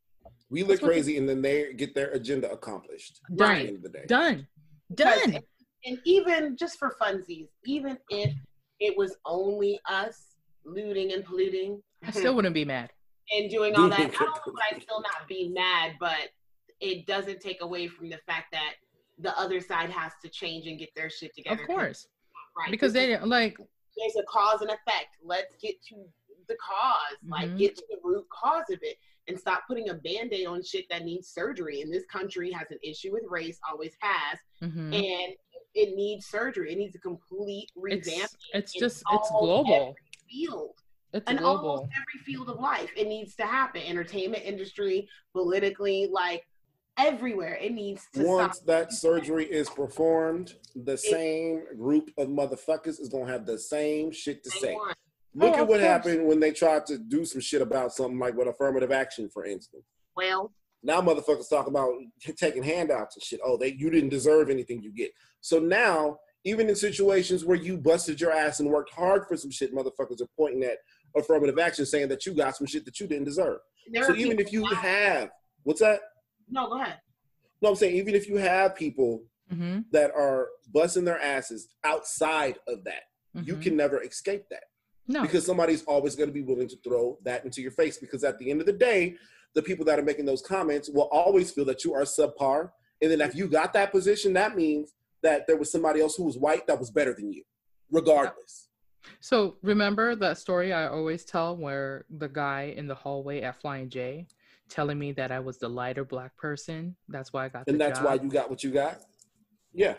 [0.50, 3.20] We look That's crazy, and then they get their agenda accomplished.
[3.30, 3.54] At Done.
[3.58, 4.04] the end of the day.
[4.06, 4.46] Done.
[4.94, 5.38] Done.
[5.84, 8.32] And even just for funsies, even if
[8.80, 12.90] it was only us looting and polluting I still hmm, wouldn't be mad.
[13.32, 16.30] and doing all that, not only would I still not be mad, but
[16.80, 18.74] it doesn't take away from the fact that
[19.18, 21.62] the other side has to change and get their shit together.
[21.62, 22.06] Of course.
[22.56, 22.70] right?
[22.70, 23.56] Because they is- like
[23.96, 25.16] there's a cause and effect.
[25.22, 26.04] Let's get to
[26.48, 27.58] the cause, like Mhm.
[27.58, 31.04] get to the root cause of it, and stop putting a band-aid on shit that
[31.04, 31.80] needs surgery.
[31.80, 34.94] And this country has an issue with race, always has, mhm.
[34.94, 35.34] and
[35.74, 36.72] it needs surgery.
[36.72, 39.96] It needs a complete it's revamp it's in just it's global.
[40.28, 40.78] field.
[41.12, 41.70] It's in global.
[41.70, 42.90] almost every field of life.
[42.96, 43.82] It needs to happen.
[43.82, 46.46] Entertainment industry, politically, like
[46.98, 47.54] everywhere.
[47.60, 48.66] It needs to Once stop.
[48.66, 54.42] that surgery is performed, the same group of motherfuckers is gonna have the same shit
[54.44, 54.74] to say.
[54.74, 54.94] One.
[55.36, 55.80] Look Oh, at what course.
[55.80, 59.44] happened when they tried to do some shit about something like with affirmative action, for
[59.44, 59.84] instance.
[60.16, 60.52] Well,
[60.86, 61.94] Now motherfuckers talk about
[62.36, 63.40] taking handouts and shit.
[63.42, 65.12] Oh, they you didn't deserve anything you get.
[65.40, 69.50] So now, even in situations where you busted your ass and worked hard for some
[69.50, 70.76] shit, motherfuckers are pointing at
[71.16, 73.60] affirmative action, saying that you got some shit that you didn't deserve.
[73.90, 75.30] there So even if you now- have,
[75.62, 76.00] what's that?
[76.50, 77.00] No, go ahead.
[77.62, 82.58] No, I'm saying even if you have people hmm that are busting their asses outside
[82.66, 83.02] of that,
[83.44, 84.64] you can never escape that
[85.06, 85.12] Mm-hmm.
[85.12, 85.22] no.
[85.22, 87.98] because somebody's always going to be willing to throw that into your face.
[87.98, 89.16] Because at the end of the day,
[89.54, 92.70] the people that are making those comments will always feel that you are subpar.
[93.02, 96.24] And then if you got that position, that means that there was somebody else who
[96.24, 97.42] was white that was better than you,
[97.90, 98.68] regardless.
[99.20, 103.90] So remember that story I always tell where the guy in the hallway at Flying
[103.90, 104.26] J
[104.74, 106.96] telling me that I was the lighter black person.
[107.08, 108.06] That's why I got And that's job.
[108.06, 109.02] why you got what you got.
[109.72, 109.94] Yeah.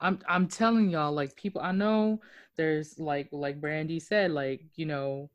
[0.00, 2.20] I'm I'm telling y'all, like people I know
[2.56, 5.30] there's like like Brandy said, like, you know,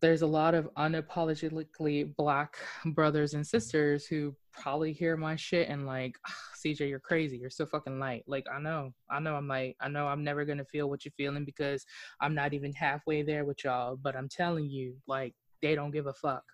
[0.00, 5.86] there's a lot of unapologetically black brothers and sisters who probably hear my shit and
[5.86, 7.38] like "Ah, CJ, you're crazy.
[7.38, 8.22] You're so fucking light.
[8.26, 11.12] Like I know, I know I'm like, I know I'm never gonna feel what you're
[11.16, 11.84] feeling because
[12.20, 13.96] I'm not even halfway there with y'all.
[13.96, 16.44] But I'm telling you, like, they don't give a fuck.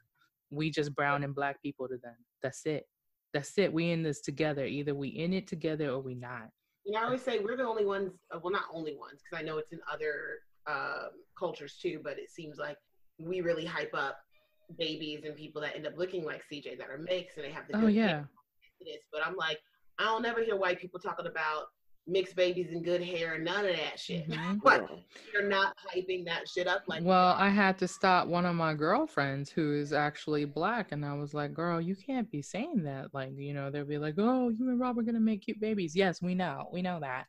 [0.52, 2.14] We just brown and black people to them.
[2.42, 2.84] That's it.
[3.32, 3.72] That's it.
[3.72, 4.66] We in this together.
[4.66, 6.48] Either we in it together or we not.
[6.84, 8.12] You know, I always say we're the only ones.
[8.34, 12.00] uh, Well, not only ones, because I know it's in other um, cultures too.
[12.04, 12.76] But it seems like
[13.18, 14.18] we really hype up
[14.78, 17.64] babies and people that end up looking like CJ that are mixed and they have
[17.68, 18.06] the Oh yeah.
[18.08, 18.28] hair
[18.78, 19.02] to this.
[19.10, 19.58] But I'm like,
[19.98, 21.64] I don't ever hear white people talking about
[22.06, 24.28] mixed babies and good hair and none of that shit.
[24.30, 24.60] Mhm.
[24.62, 24.96] But Yeah.
[25.32, 27.02] you're not hyping that shit up like.
[27.04, 31.14] Well, I had to stop one of my girlfriends who is actually black, and I
[31.14, 34.48] was like, "Girl, you can't be saying that." Like, you know, they'll be like, "Oh,
[34.48, 37.26] you and Rob are gonna make cute babies." Yes, we know, we know that,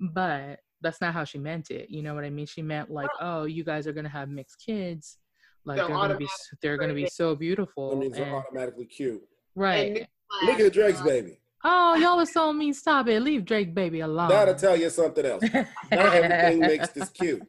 [0.00, 1.88] but that's not how she meant it.
[1.90, 2.46] You know what I mean?
[2.46, 5.18] She meant like, "Oh, you guys are gonna have mixed kids,
[5.64, 6.28] like They'll they're gonna be,
[6.62, 9.22] they're gonna be so That beautiful." means they're and- automatically cute.
[9.54, 9.96] right?
[9.98, 10.08] And-
[10.48, 11.38] Look at the Drake's baby.
[11.68, 12.72] Oh, y'all are so mean.
[12.72, 13.20] Stop it.
[13.20, 14.28] Leave Drake baby alone.
[14.28, 15.42] That'll tell you something else.
[15.52, 17.42] Not everything makes this cute.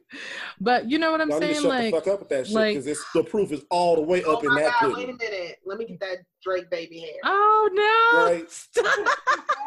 [0.60, 1.62] But you know what I'm Y'all need to saying?
[1.62, 4.02] shut Like, the fuck up with that shit like- because the proof is all the
[4.02, 4.96] way Oh up in my that God!
[4.96, 5.58] Wait a minute.
[5.64, 7.12] Let me get that Drake baby hair.
[7.24, 8.24] oh no!
[8.32, 8.50] Right.
[8.50, 9.08] Stop.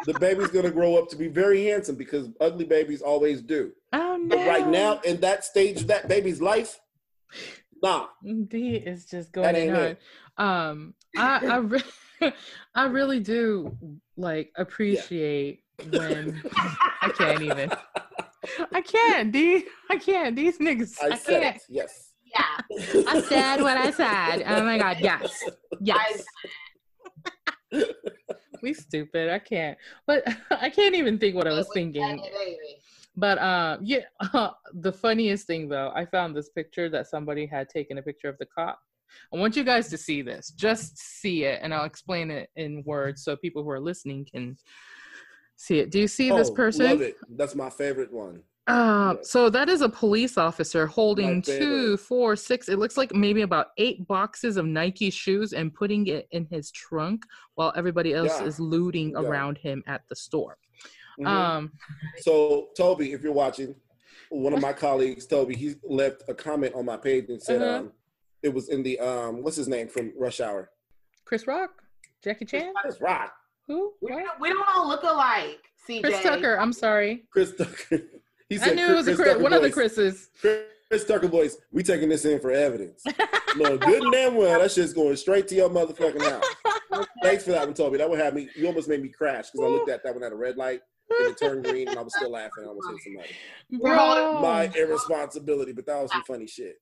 [0.06, 3.72] The baby's gonna grow up to be very handsome because ugly babies always do.
[3.94, 4.36] Oh no!
[4.36, 6.78] But right now, in that stage of that baby's life,
[7.82, 8.08] nah.
[8.48, 9.92] D is just going That in ain't hard.
[9.92, 10.00] it.
[10.44, 11.82] Um, I I, re-
[12.76, 13.76] I really do
[14.18, 17.72] like appreciate when I can't even.
[18.72, 19.66] I can't, D.
[19.90, 20.36] I can't.
[20.36, 20.96] These niggas.
[21.02, 21.56] I, I said can't.
[21.56, 21.62] it.
[21.70, 22.14] Yes.
[22.26, 23.04] Yeah.
[23.08, 24.44] I said what I said.
[24.48, 25.44] Oh my god, yes,
[25.82, 26.24] yes.
[28.62, 29.30] we stupid.
[29.30, 29.78] I can't.
[30.08, 32.24] But I can't even think what I was thinking.
[33.18, 34.06] But uh, yeah,
[34.74, 38.38] the funniest thing though, I found this picture that somebody had taken a picture of
[38.38, 38.80] the cop.
[39.34, 40.52] I want you guys to see this.
[40.52, 44.58] Just see it, and I'll explain it in words so people who are listening can
[45.56, 45.92] see it.
[45.92, 46.86] Do you see this Oh, person?
[46.86, 47.16] Love it.
[47.30, 48.44] That's my favorite one.
[48.68, 52.70] Uh, so that is a police officer holding two, four, six.
[52.70, 56.72] It looks like maybe about eight boxes of Nike shoes and putting it in his
[56.72, 57.24] trunk
[57.56, 58.46] while everybody else Yeah.
[58.48, 59.22] is looting Yeah.
[59.22, 60.58] around him at the store.
[61.20, 61.28] Mhm.
[61.28, 61.72] Um,
[62.20, 63.76] So, Toby, if you're watching,
[64.30, 67.80] one of my colleagues, Toby, he left a comment on my page and said, Uh-huh.
[67.80, 67.94] um,
[68.44, 70.70] it was in the um, what's his name from Rush Hour?
[71.26, 71.84] Chris Rock,
[72.24, 73.34] Jackie Chan, Chris Rock.
[73.68, 73.94] who?
[74.02, 76.04] We don't, we don't all look alike, CJ.
[76.04, 76.60] Chris Tucker.
[76.60, 77.24] I'm sorry.
[77.32, 78.02] Chris Tucker.
[78.50, 79.72] He I knew it was a Chris, Tucker one of the.
[79.72, 80.30] Chris's.
[80.42, 81.56] Chris, Chris Tucker voice.
[81.72, 83.02] We taking this in for evidence.
[83.56, 87.08] no, good and damn well, that shit's going straight to your motherfucking house.
[87.24, 87.98] Thanks for that one, Toby.
[87.98, 88.50] That would have me.
[88.58, 90.82] You almost made me crash because I looked at that one at a red light
[91.20, 92.66] and it turned green, and I was still laughing.
[92.66, 93.30] I almost hit somebody.
[93.82, 94.42] Bro.
[94.42, 96.76] My irresponsibility, but that was some funny shit.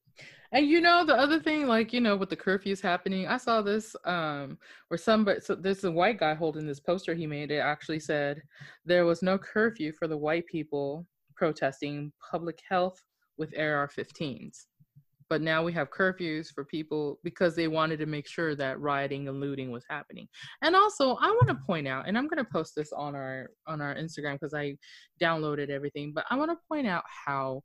[0.52, 3.62] And you know the other thing, like you know, with the curfews happening, I saw
[3.62, 7.52] this um where somebody so there's a white guy holding this poster he made.
[7.52, 8.42] It actually said
[8.86, 13.02] there was no curfew for the white people protesting public health
[13.38, 14.66] with AR-15s.
[15.30, 19.28] But now we have curfews for people because they wanted to make sure that rioting
[19.28, 20.28] and looting was happening.
[20.64, 23.52] And also, I want to point out, and I'm going to post this on our
[23.68, 24.76] on our Instagram because I
[25.22, 26.14] downloaded everything.
[26.14, 27.62] But I want to point out how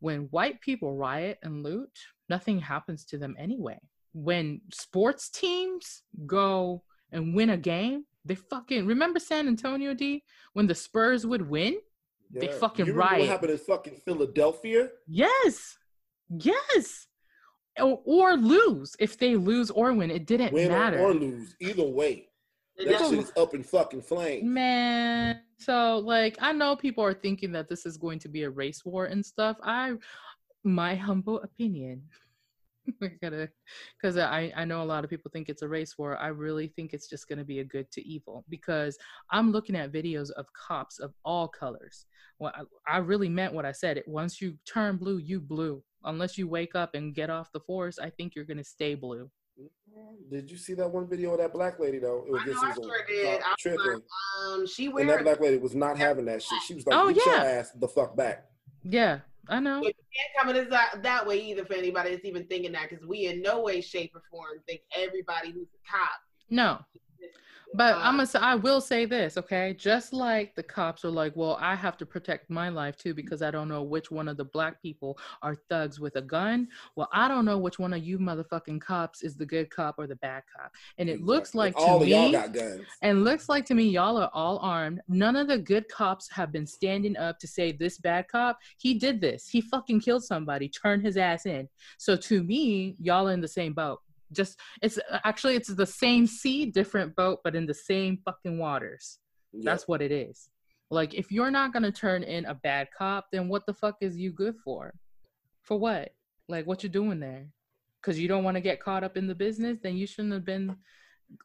[0.00, 1.90] when white people riot and loot,
[2.28, 3.78] nothing happens to them anyway.
[4.12, 10.22] When sports teams go and win a game, they fucking remember San Antonio D
[10.52, 11.76] when the Spurs would win?
[12.30, 13.20] They fucking you remember riot.
[13.22, 14.88] What happened in fucking Philadelphia?
[15.06, 15.76] Yes.
[16.30, 17.06] Yes.
[17.78, 18.96] Or, or lose.
[18.98, 20.98] If they lose or win, it didn't Win matter.
[21.00, 22.28] or lose, either way,
[22.78, 24.44] that doesn't- shit is up in fucking flames.
[24.44, 28.50] Man, so like I know people are thinking that this is going to be a
[28.50, 29.56] race war and stuff.
[29.62, 29.94] I
[30.64, 32.02] my humble opinion.
[33.00, 36.18] Because I, I know a lot of people think it's a race war.
[36.18, 38.98] I really think it's just gonna be a good to evil because
[39.30, 42.04] I'm looking at videos of cops of all colors.
[42.38, 42.52] Well,
[42.86, 43.96] I, I really meant what I said.
[43.96, 45.82] It once you turn blue, you blue.
[46.04, 49.30] Unless you wake up and get off the force, I think you're gonna stay blue.
[50.30, 52.24] Did you see that one video of that black lady though?
[52.26, 53.40] It was I know, just I sure did.
[53.40, 54.02] cop I was tripping,
[54.52, 56.60] Um, she and that black lady was not having that shit.
[56.62, 57.42] She was like, Oh, "Get your yeah.
[57.42, 58.46] ass the fuck back."
[58.82, 59.80] Yeah, I know.
[59.82, 59.94] can't
[60.38, 63.42] come in that, that way either for anybody that's even thinking that because we in
[63.42, 66.10] no way, shape, or form think everybody who's a cop.
[66.50, 66.80] No.
[67.76, 69.74] But Uh, I'm gonna say I will say this, okay?
[69.74, 73.42] Just like the cops are like, well, I have to protect my life too because
[73.42, 76.68] I don't know which one of the black people are thugs with a gun.
[76.94, 80.06] Well, I don't know which one of you motherfucking cops is the good cop or
[80.06, 80.70] the bad cop.
[80.98, 82.82] And it looks like all to of y'all me, got guns.
[83.02, 85.00] and looks like to me, y'all are all armed.
[85.08, 88.94] None of the good cops have been standing up to say this bad cop, he
[88.94, 89.48] did this.
[89.48, 91.68] He fucking killed somebody, turned his ass in.
[91.98, 94.00] So to me, y'all are in the same boat.
[94.34, 99.18] Just it's actually it's the same sea, different boat, but in the same fucking waters.
[99.52, 100.50] That's what it is.
[100.90, 104.16] Like if you're not gonna turn in a bad cop, then what the fuck is
[104.16, 104.94] you good for?
[105.62, 106.10] For what?
[106.48, 107.46] Like what you doing there?
[108.00, 110.44] Because you don't want to get caught up in the business, then you shouldn't have
[110.44, 110.76] been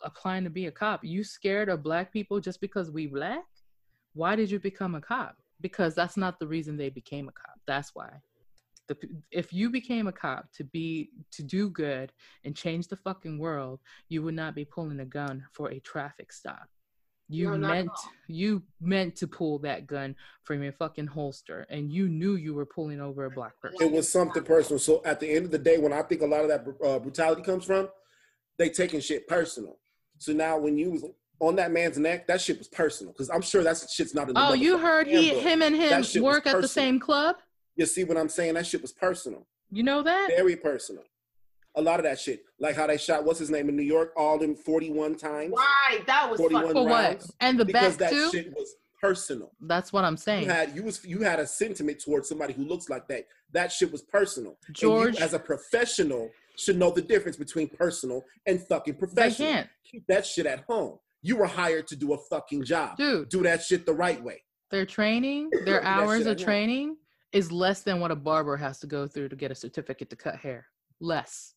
[0.02, 1.04] applying to be a cop.
[1.04, 3.46] You scared of black people just because we black?
[4.14, 5.38] Why did you become a cop?
[5.62, 7.60] Because that's not the reason they became a cop.
[7.66, 8.10] That's why.
[8.90, 8.98] The,
[9.32, 12.12] if you became a cop to be to do good
[12.44, 13.80] and change the fucking world,
[14.10, 16.68] you would not be pulling a gun for a traffic stop.
[17.30, 17.92] You No, meant
[18.28, 22.66] you meant to pull that gun from your fucking holster, and you knew you were
[22.66, 23.78] pulling over a black person.
[23.80, 24.80] it was something personal.
[24.80, 26.98] So at the end of the day, when I think a lot of that uh,
[26.98, 27.88] brutality comes from,
[28.58, 29.78] they taking shit personal.
[30.18, 31.06] So now when you was
[31.40, 34.34] on that man's neck, that shit was personal because I'm sure that shit's not in
[34.34, 35.44] the Oh, you heard he, handbook.
[35.44, 37.36] him and him That shit was work at the same club?
[37.80, 38.56] You see what I'm saying?
[38.56, 40.28] That shit was personal, You know that?
[40.36, 41.04] very personal.
[41.76, 44.12] A lot of that shit, like how they shot what's his name in New York,
[44.18, 46.74] all them 41 times Right, that was 41 fucking.
[46.76, 47.04] For what?
[47.04, 47.98] rounds, And the best.
[47.98, 48.32] because back that too?
[48.32, 49.52] shit was personal.
[49.62, 50.44] That's what I'm saying.
[50.44, 53.28] You had you was you had a sentiment towards somebody who looks like that.
[53.54, 54.58] That shit was personal.
[54.68, 59.00] And you, George, as a professional, should know the difference between personal and fucking they
[59.00, 59.48] professional.
[59.54, 59.70] can't.
[59.90, 61.00] Keep that shit at home.
[61.22, 62.98] You were hired to do a fucking job.
[62.98, 64.44] Dude, Do that shit the right way.
[64.72, 66.44] their training, their hours of know.
[66.44, 66.98] training
[67.32, 70.16] is less than what a barber has to go through to get a certificate to
[70.16, 70.68] cut hair.
[71.00, 71.54] Less.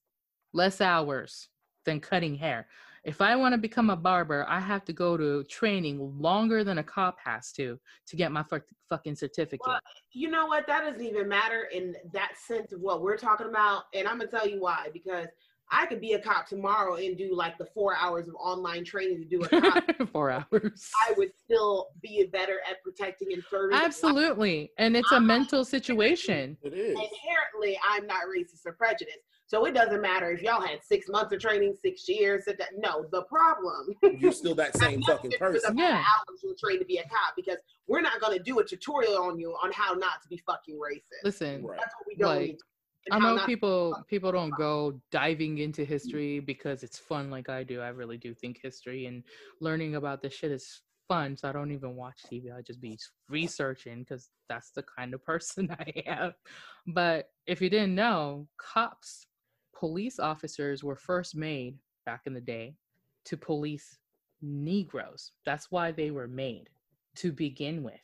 [0.53, 1.49] Less hours
[1.85, 2.68] than cutting hair.
[3.05, 6.79] If I want to become a barber, I have to go to training longer than
[6.79, 9.66] a cop has to to get my fuck- fucking certificate.
[9.66, 9.81] Well,
[10.12, 10.68] You know what?
[10.68, 13.85] That doesn't even matter in that sense of what we're talking about.
[13.93, 14.89] And I'm gonna tell you why.
[14.93, 15.27] Because
[15.75, 19.18] I could be a cop tomorrow and do like the four hours of online training
[19.23, 19.85] to do a cop.
[20.12, 20.91] Four hours.
[21.09, 23.77] I would still be better at protecting and serving.
[23.79, 24.70] Absolutely.
[24.79, 26.59] And it's a mental situation.
[26.62, 26.91] It is.
[26.91, 29.18] Inherently, I'm not racist or prejudiced.
[29.47, 32.45] So it doesn't matter if y'all had six months of training, six years.
[32.47, 35.77] it- No, the problem You're still that same fucking nothing to do with person.
[35.77, 35.97] the Yeah.
[35.99, 39.18] hours you're trained to be a cop because we're not going to do a tutorial
[39.23, 41.25] on you on how not to be fucking racist.
[41.25, 41.79] Listen, Right.
[41.79, 42.59] That's what we don't Like, need.
[43.11, 47.65] I know not- people people don't go diving into history because it's fun like I
[47.65, 47.81] do.
[47.81, 49.25] I really do think history and
[49.61, 51.37] learning about this shit is fun.
[51.37, 52.57] So I don't even watch TV.
[52.57, 52.99] I just be
[53.29, 56.33] researching because that's the kind of person I am.
[56.87, 59.27] But if you didn't know, cops,
[59.75, 62.77] police officers were first made back in the day
[63.25, 63.99] to police
[64.41, 65.33] Negroes.
[65.45, 66.69] That's why they were made
[67.17, 68.01] to begin with.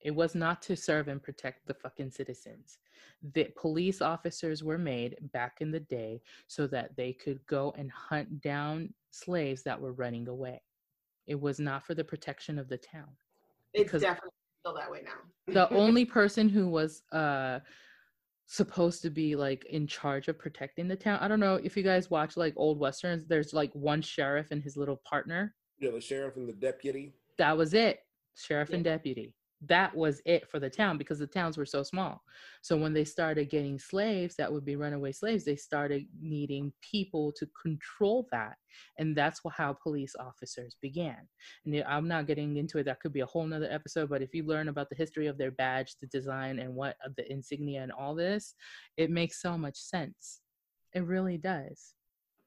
[0.00, 2.78] It was not to serve and protect the fucking citizens
[3.34, 7.90] that police officers were made back in the day so that they could go and
[7.90, 10.60] hunt down slaves that were running away.
[11.26, 13.08] It was not for the protection of the town.
[13.74, 14.30] it's because- definitely
[14.60, 15.52] still that way now.
[15.52, 17.60] The only person who was uh
[18.46, 21.18] supposed to be like in charge of protecting the town.
[21.20, 24.62] I don't know if you guys watch like old westerns, there's like one sheriff and
[24.62, 25.54] his little partner.
[25.78, 27.14] Yeah, the sheriff and the deputy.
[27.38, 28.00] That was it.
[28.36, 29.34] Sheriff and deputy.
[29.66, 32.22] That was it for the town because the towns were so small.
[32.62, 37.32] So when they started getting slaves that would be runaway slaves, they started needing people
[37.32, 38.56] to control that.
[38.98, 41.28] And that's how police officers began.
[41.64, 42.84] And I'm not getting into it.
[42.84, 44.08] That could be a whole nother episode.
[44.08, 47.14] But if you learn about the history of their badge, the design, and what of
[47.16, 48.54] the insignia and all this,
[48.96, 50.40] it makes so much sense.
[50.94, 51.94] It really does.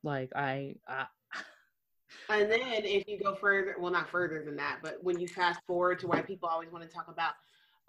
[0.03, 1.05] Like I, I
[2.29, 5.59] And then if you go further, well, not further than that, but when you fast
[5.67, 7.33] forward to why people always want to talk about,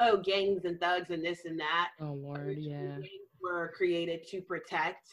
[0.01, 2.79] oh, gangs and thugs and this and that, oh Lord, yeah.
[2.81, 3.07] gangs
[3.43, 5.09] were created to protect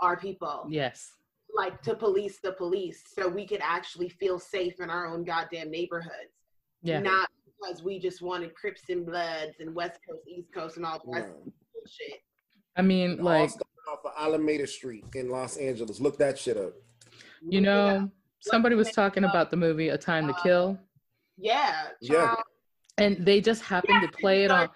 [0.00, 1.12] our people, Yes.
[1.56, 5.70] like to police the police, so we could actually feel safe in our own goddamn
[5.70, 6.32] neighborhoods.
[6.82, 7.00] Yeah.
[7.00, 11.00] Not because we just wanted Crips and Bloods and West Coast, East Coast, and all
[11.04, 11.52] the rest No.
[11.72, 12.20] bullshit.
[12.76, 16.00] I mean, It all like, started off of Alameda Street in Los Angeles.
[16.00, 16.74] Look that shit up.
[17.46, 18.10] you know,
[18.44, 20.78] somebody was talking about the movie A Time to Kill,
[21.36, 21.88] Yeah.
[22.00, 22.26] Yeah.
[22.26, 22.38] child.
[22.98, 24.68] and they just happened to play it on.
[24.68, 24.70] I-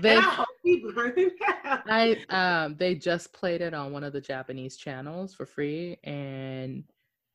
[0.00, 1.82] They, I hope he burn it down.
[1.86, 2.16] I,
[2.64, 6.84] um, they just played it on one of the Japanese channels for free, and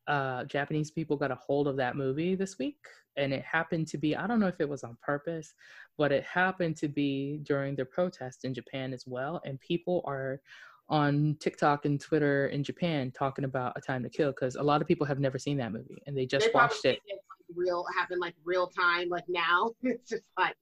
[0.07, 2.79] uh, Japanese people got a hold of that movie this week,
[3.15, 4.15] and it happened to be.
[4.15, 5.53] I don't know if it was on purpose,
[5.97, 10.41] but it happened to be during the protest in Japan as well, and people are
[10.89, 14.81] on TikTok and Twitter in Japan talking about A Time to Kill because a lot
[14.81, 16.99] of people have never seen that movie and they just They watched it.
[17.05, 19.71] it's, like, real happen like real time, like now.
[19.83, 20.55] It's just like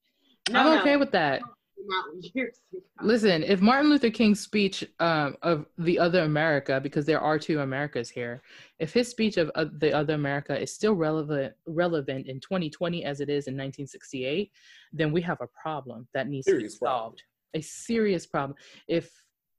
[0.51, 1.41] no, I'm no, okay with that.
[1.85, 2.05] not
[2.35, 2.81] years ago.
[3.01, 7.59] Listen, if Martin Luther King's speech um, of the other America, because there are two
[7.59, 8.41] Americas here,
[8.79, 13.19] if his speech of uh, the other America is still relevant relevant in 2020 as
[13.21, 14.51] it is in 1968,
[14.93, 16.99] then we have a problem that needs to Serious be problem.
[17.01, 17.23] solved.
[17.53, 18.57] A serious problem.
[18.87, 19.09] If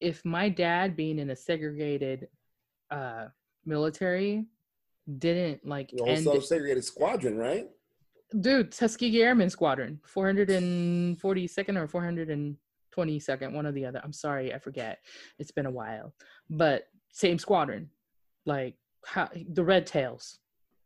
[0.01, 2.29] if my dad being in a segregated
[2.91, 3.27] uh,
[3.65, 4.47] military
[5.19, 7.69] didn't like The end whole segregated squadron, right?
[8.41, 14.01] dude tuskegee airman squadron 442nd or 422nd one or the other.
[14.05, 14.99] I'm sorry i forget.
[15.39, 16.15] It's been a while.
[16.51, 17.91] But same squadron.
[18.45, 18.75] Like
[19.05, 20.39] how the red tails.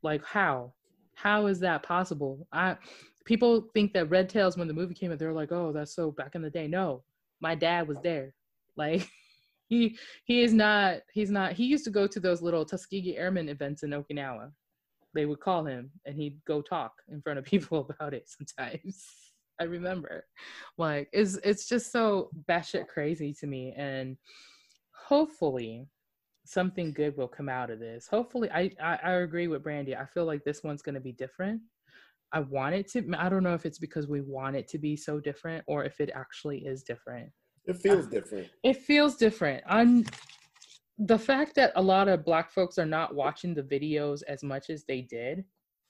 [0.03, 0.75] Like how?
[1.15, 2.47] How is that possible?
[2.53, 2.77] I
[3.25, 6.11] people think that red tails when the movie came out they're like oh that's so
[6.11, 6.69] back in the day.
[6.69, 7.03] No
[7.41, 8.35] my dad was there
[8.77, 9.09] like
[9.69, 13.49] he he is not he's not he used to go to those little tuskegee airmen
[13.49, 14.51] events in okinawa
[15.15, 19.07] they would call him and he'd go talk in front of people about it sometimes.
[19.61, 20.25] I remember.
[20.79, 23.75] Like it's it's just so batshit crazy to me.
[23.77, 24.17] And
[25.09, 25.87] hopefully
[26.45, 28.09] something good will come out of this.
[28.09, 29.95] Hopefully I, I, I agree with Brandy.
[29.95, 31.61] I feel like this one's gonna be different.
[32.33, 34.97] I want it to I don't know if it's because we want it to be
[34.97, 37.31] so different or if it actually is different
[37.67, 38.49] It feels different.
[38.63, 39.63] it feels different.
[39.67, 40.05] I'm
[40.99, 44.71] the fact that a lot of black folks are not watching the videos as much
[44.71, 45.45] as they did.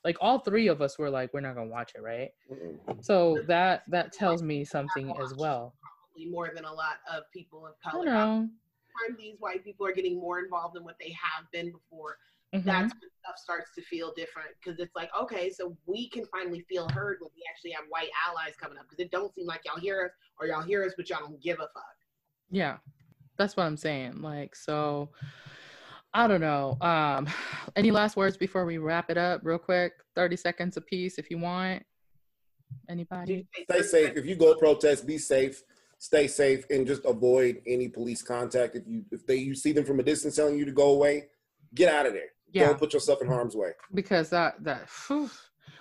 [0.04, 2.30] Like all three of us were like, we're not gonna watch it, right?
[2.50, 3.04] Mm-mm.
[3.04, 5.74] So that that tells me something as well.
[5.82, 8.04] Probably more than a lot of people of color.
[8.04, 8.48] don't know.
[9.18, 12.18] These white people are getting more involved than what they have been before.
[12.54, 12.64] Mhm.
[12.64, 16.64] That's when stuff starts to feel different because it's like, okay, so we can finally
[16.68, 19.62] feel heard when we actually have white allies coming up because it don't seem like
[19.64, 21.96] y'all hear us or y'all hear us, but y'all don't give a fuck.
[22.50, 22.76] Yeah,
[23.38, 24.20] that's what I'm saying.
[24.20, 25.10] Like, so
[26.12, 26.76] I don't know.
[26.82, 27.26] Um,
[27.76, 29.92] any last words before we wrap it up, real quick?
[30.14, 31.84] Thirty seconds apiece, if you want.
[32.88, 33.46] Anybody?
[33.70, 34.16] Stay safe.
[34.16, 35.62] If you go protest, be safe.
[35.98, 38.76] Stay safe and just avoid any police contact.
[38.76, 41.28] If you if they you see them from a distance telling you to go away,
[41.74, 42.30] get out of there.
[42.52, 42.66] Yeah.
[42.68, 43.72] Don't put yourself in harm's way.
[43.94, 45.30] because that that whew.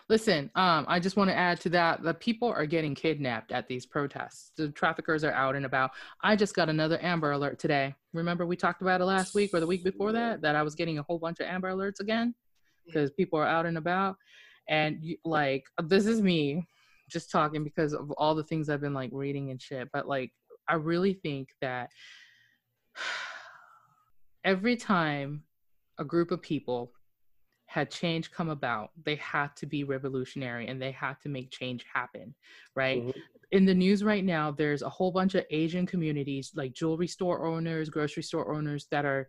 [0.09, 3.67] listen um i just want to add to that the people are getting kidnapped at
[3.67, 5.91] these protests the traffickers are out and about
[6.21, 9.59] i just got another amber alert today remember we talked about it last week or
[9.59, 12.33] the week before that that i was getting a whole bunch of amber alerts again
[12.85, 14.15] because people are out and about
[14.67, 16.65] and you, like this is me
[17.09, 20.31] just talking because of all the things i've been like reading and shit but like
[20.67, 21.89] i really think that
[24.43, 25.43] every time
[26.01, 26.91] a group of people
[27.67, 31.85] had change come about, they had to be revolutionary and they had to make change
[31.93, 32.35] happen,
[32.75, 33.03] right?
[33.03, 33.13] Mhm.
[33.51, 37.45] In the news right now, there's a whole bunch of Asian communities, like jewelry store
[37.45, 39.27] owners, grocery store owners, that are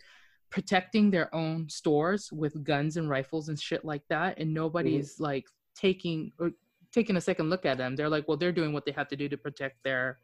[0.50, 5.46] protecting their own stores with guns and rifles and shit like that, and nobody's like
[5.74, 6.50] taking or
[6.92, 7.96] taking a second look at them.
[7.96, 10.18] They're like, well, they're doing what they have to do to protect their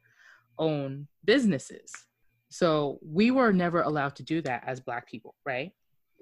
[0.59, 1.93] own businesses.
[2.51, 5.73] So we were never allowed to do that as Black people, right?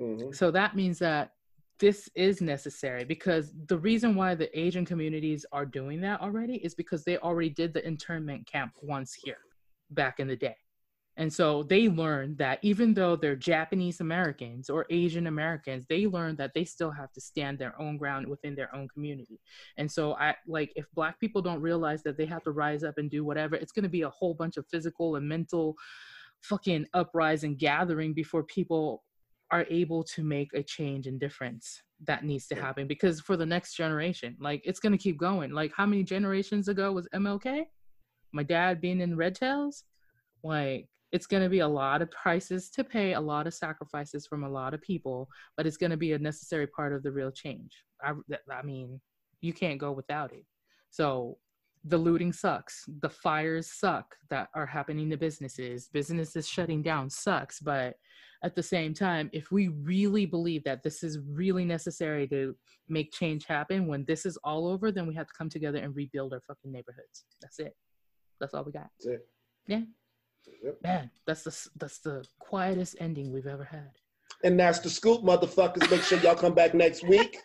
[0.01, 0.35] Mhm.
[0.35, 1.33] So that means that
[1.79, 6.75] this is necessary because the reason why the Asian communities are doing that already is
[6.75, 9.41] because they already did the internment camp once here
[9.91, 10.57] back in the day.
[11.19, 16.37] And so they learned that even though they're Japanese Americans or Asian Americans, they learned
[16.39, 19.41] that they still have to stand their own ground within their own community.
[19.79, 22.99] And so I like if black people don't realize that they have to rise up
[22.99, 25.75] and do whatever, it's going to be a whole bunch of physical and mental
[26.43, 29.03] fucking uprising gathering before people
[29.51, 33.47] are able to make a change and difference that needs to happen because for the
[33.47, 35.51] next generation like it's going to keep going.
[35.53, 37.65] Like how many generations ago was mlk
[38.33, 39.85] my dad being in red tails?
[40.43, 44.27] Like it's going to be a lot of prices to pay a lot of sacrifices
[44.27, 47.13] from a lot of people but it's going to be a necessary part of the
[47.13, 47.85] real change.
[48.03, 48.13] I,
[48.53, 49.01] I mean
[49.41, 50.45] you can't go without it.
[50.91, 51.39] So
[51.89, 57.61] the looting sucks the fires suck that are happening to businesses businesses shutting down sucks
[57.61, 57.95] but
[58.43, 62.55] at the same time if we really believe that this is really necessary to
[62.89, 65.95] make change happen when this is all over then we have to come together and
[65.95, 67.75] rebuild our fucking neighborhoods that's it
[68.41, 69.29] that's all we got That's it.
[69.67, 69.81] Yeah.
[70.65, 70.79] Yep.
[70.83, 73.91] man that's the that's the quietest ending we've ever had
[74.45, 75.91] And that's the scoop, motherfuckers.
[75.91, 77.39] Make sure y'all come back next week.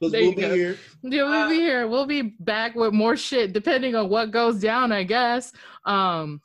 [0.00, 0.54] Because There we'll be go.
[0.54, 0.78] here.
[1.02, 1.86] Yeah, we'll be here.
[1.86, 5.52] We'll be back with more shit depending on what goes down, I guess.
[5.84, 6.40] Um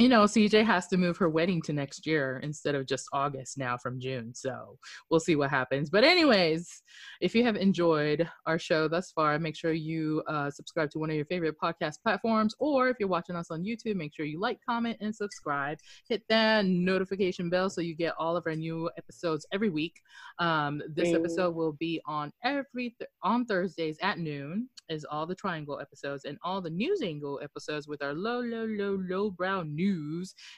[0.00, 3.58] you know, CJ has to move her wedding to next year instead of just August
[3.58, 4.32] now from June.
[4.34, 4.78] So
[5.10, 5.90] we'll see what happens.
[5.90, 6.82] But, anyways,
[7.20, 11.10] if you have enjoyed our show thus far, make sure you uh, subscribe to one
[11.10, 12.54] of your favorite podcast platforms.
[12.58, 15.76] Or if you're watching us on YouTube, make sure you like, comment, and subscribe.
[16.08, 20.00] Hit that notification bell so you get all of our new episodes every week.
[20.38, 24.68] Um, this episode will be on every th- on Thursdays at noon.
[24.88, 28.66] Is all the triangle episodes and all the news angle episodes with our low, low,
[28.66, 29.89] low, low brow news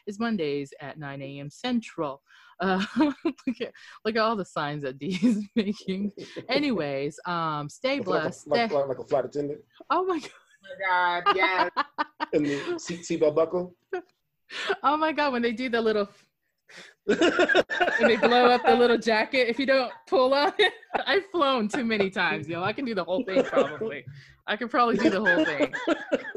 [0.06, 1.50] is Mondays at 9 a.m.
[1.50, 2.22] Central.
[2.60, 3.72] Uh, look at
[4.04, 6.12] look at all the signs that Dee is making.
[6.48, 8.46] Anyways, um, stay Like, blessed.
[8.46, 9.60] a, like, Stay- like, like a flight attendant
[9.90, 10.30] oh my god.
[10.30, 11.70] Oh my God, yes.
[12.32, 13.74] in the seat seatbelt buckle.
[14.82, 16.06] Oh my god, when they do the little
[17.04, 20.72] when they blow up the little jacket, if you don't pull on it,
[21.06, 22.62] I've flown too many times, yo.
[22.62, 24.04] I can do the whole thing probably.
[24.46, 25.72] I could probably do the whole thing.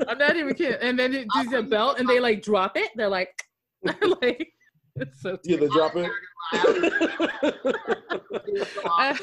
[0.08, 0.78] I'm not even kidding.
[0.82, 2.92] And then it does a belt and they like drop it.
[2.96, 3.30] They're like,
[4.22, 4.54] like
[4.96, 6.12] it's so Yeah, they drop it.
[6.54, 6.82] I'm
[9.14, 9.22] like.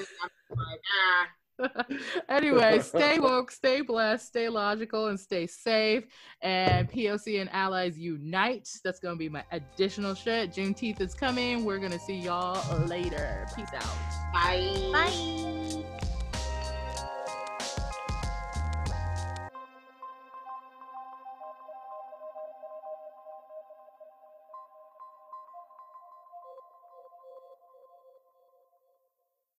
[1.01, 1.27] Ah.
[2.29, 6.05] anyway, stay woke, stay blessed, stay logical, and stay safe.
[6.41, 8.69] And POC and allies unite.
[8.85, 10.53] That's gonna be my additional shit.
[10.53, 11.65] Juneteenth is coming.
[11.65, 13.47] We're gonna see y'all later.
[13.57, 14.33] Peace out.
[14.33, 14.91] Bye.
[14.93, 16.09] Bye.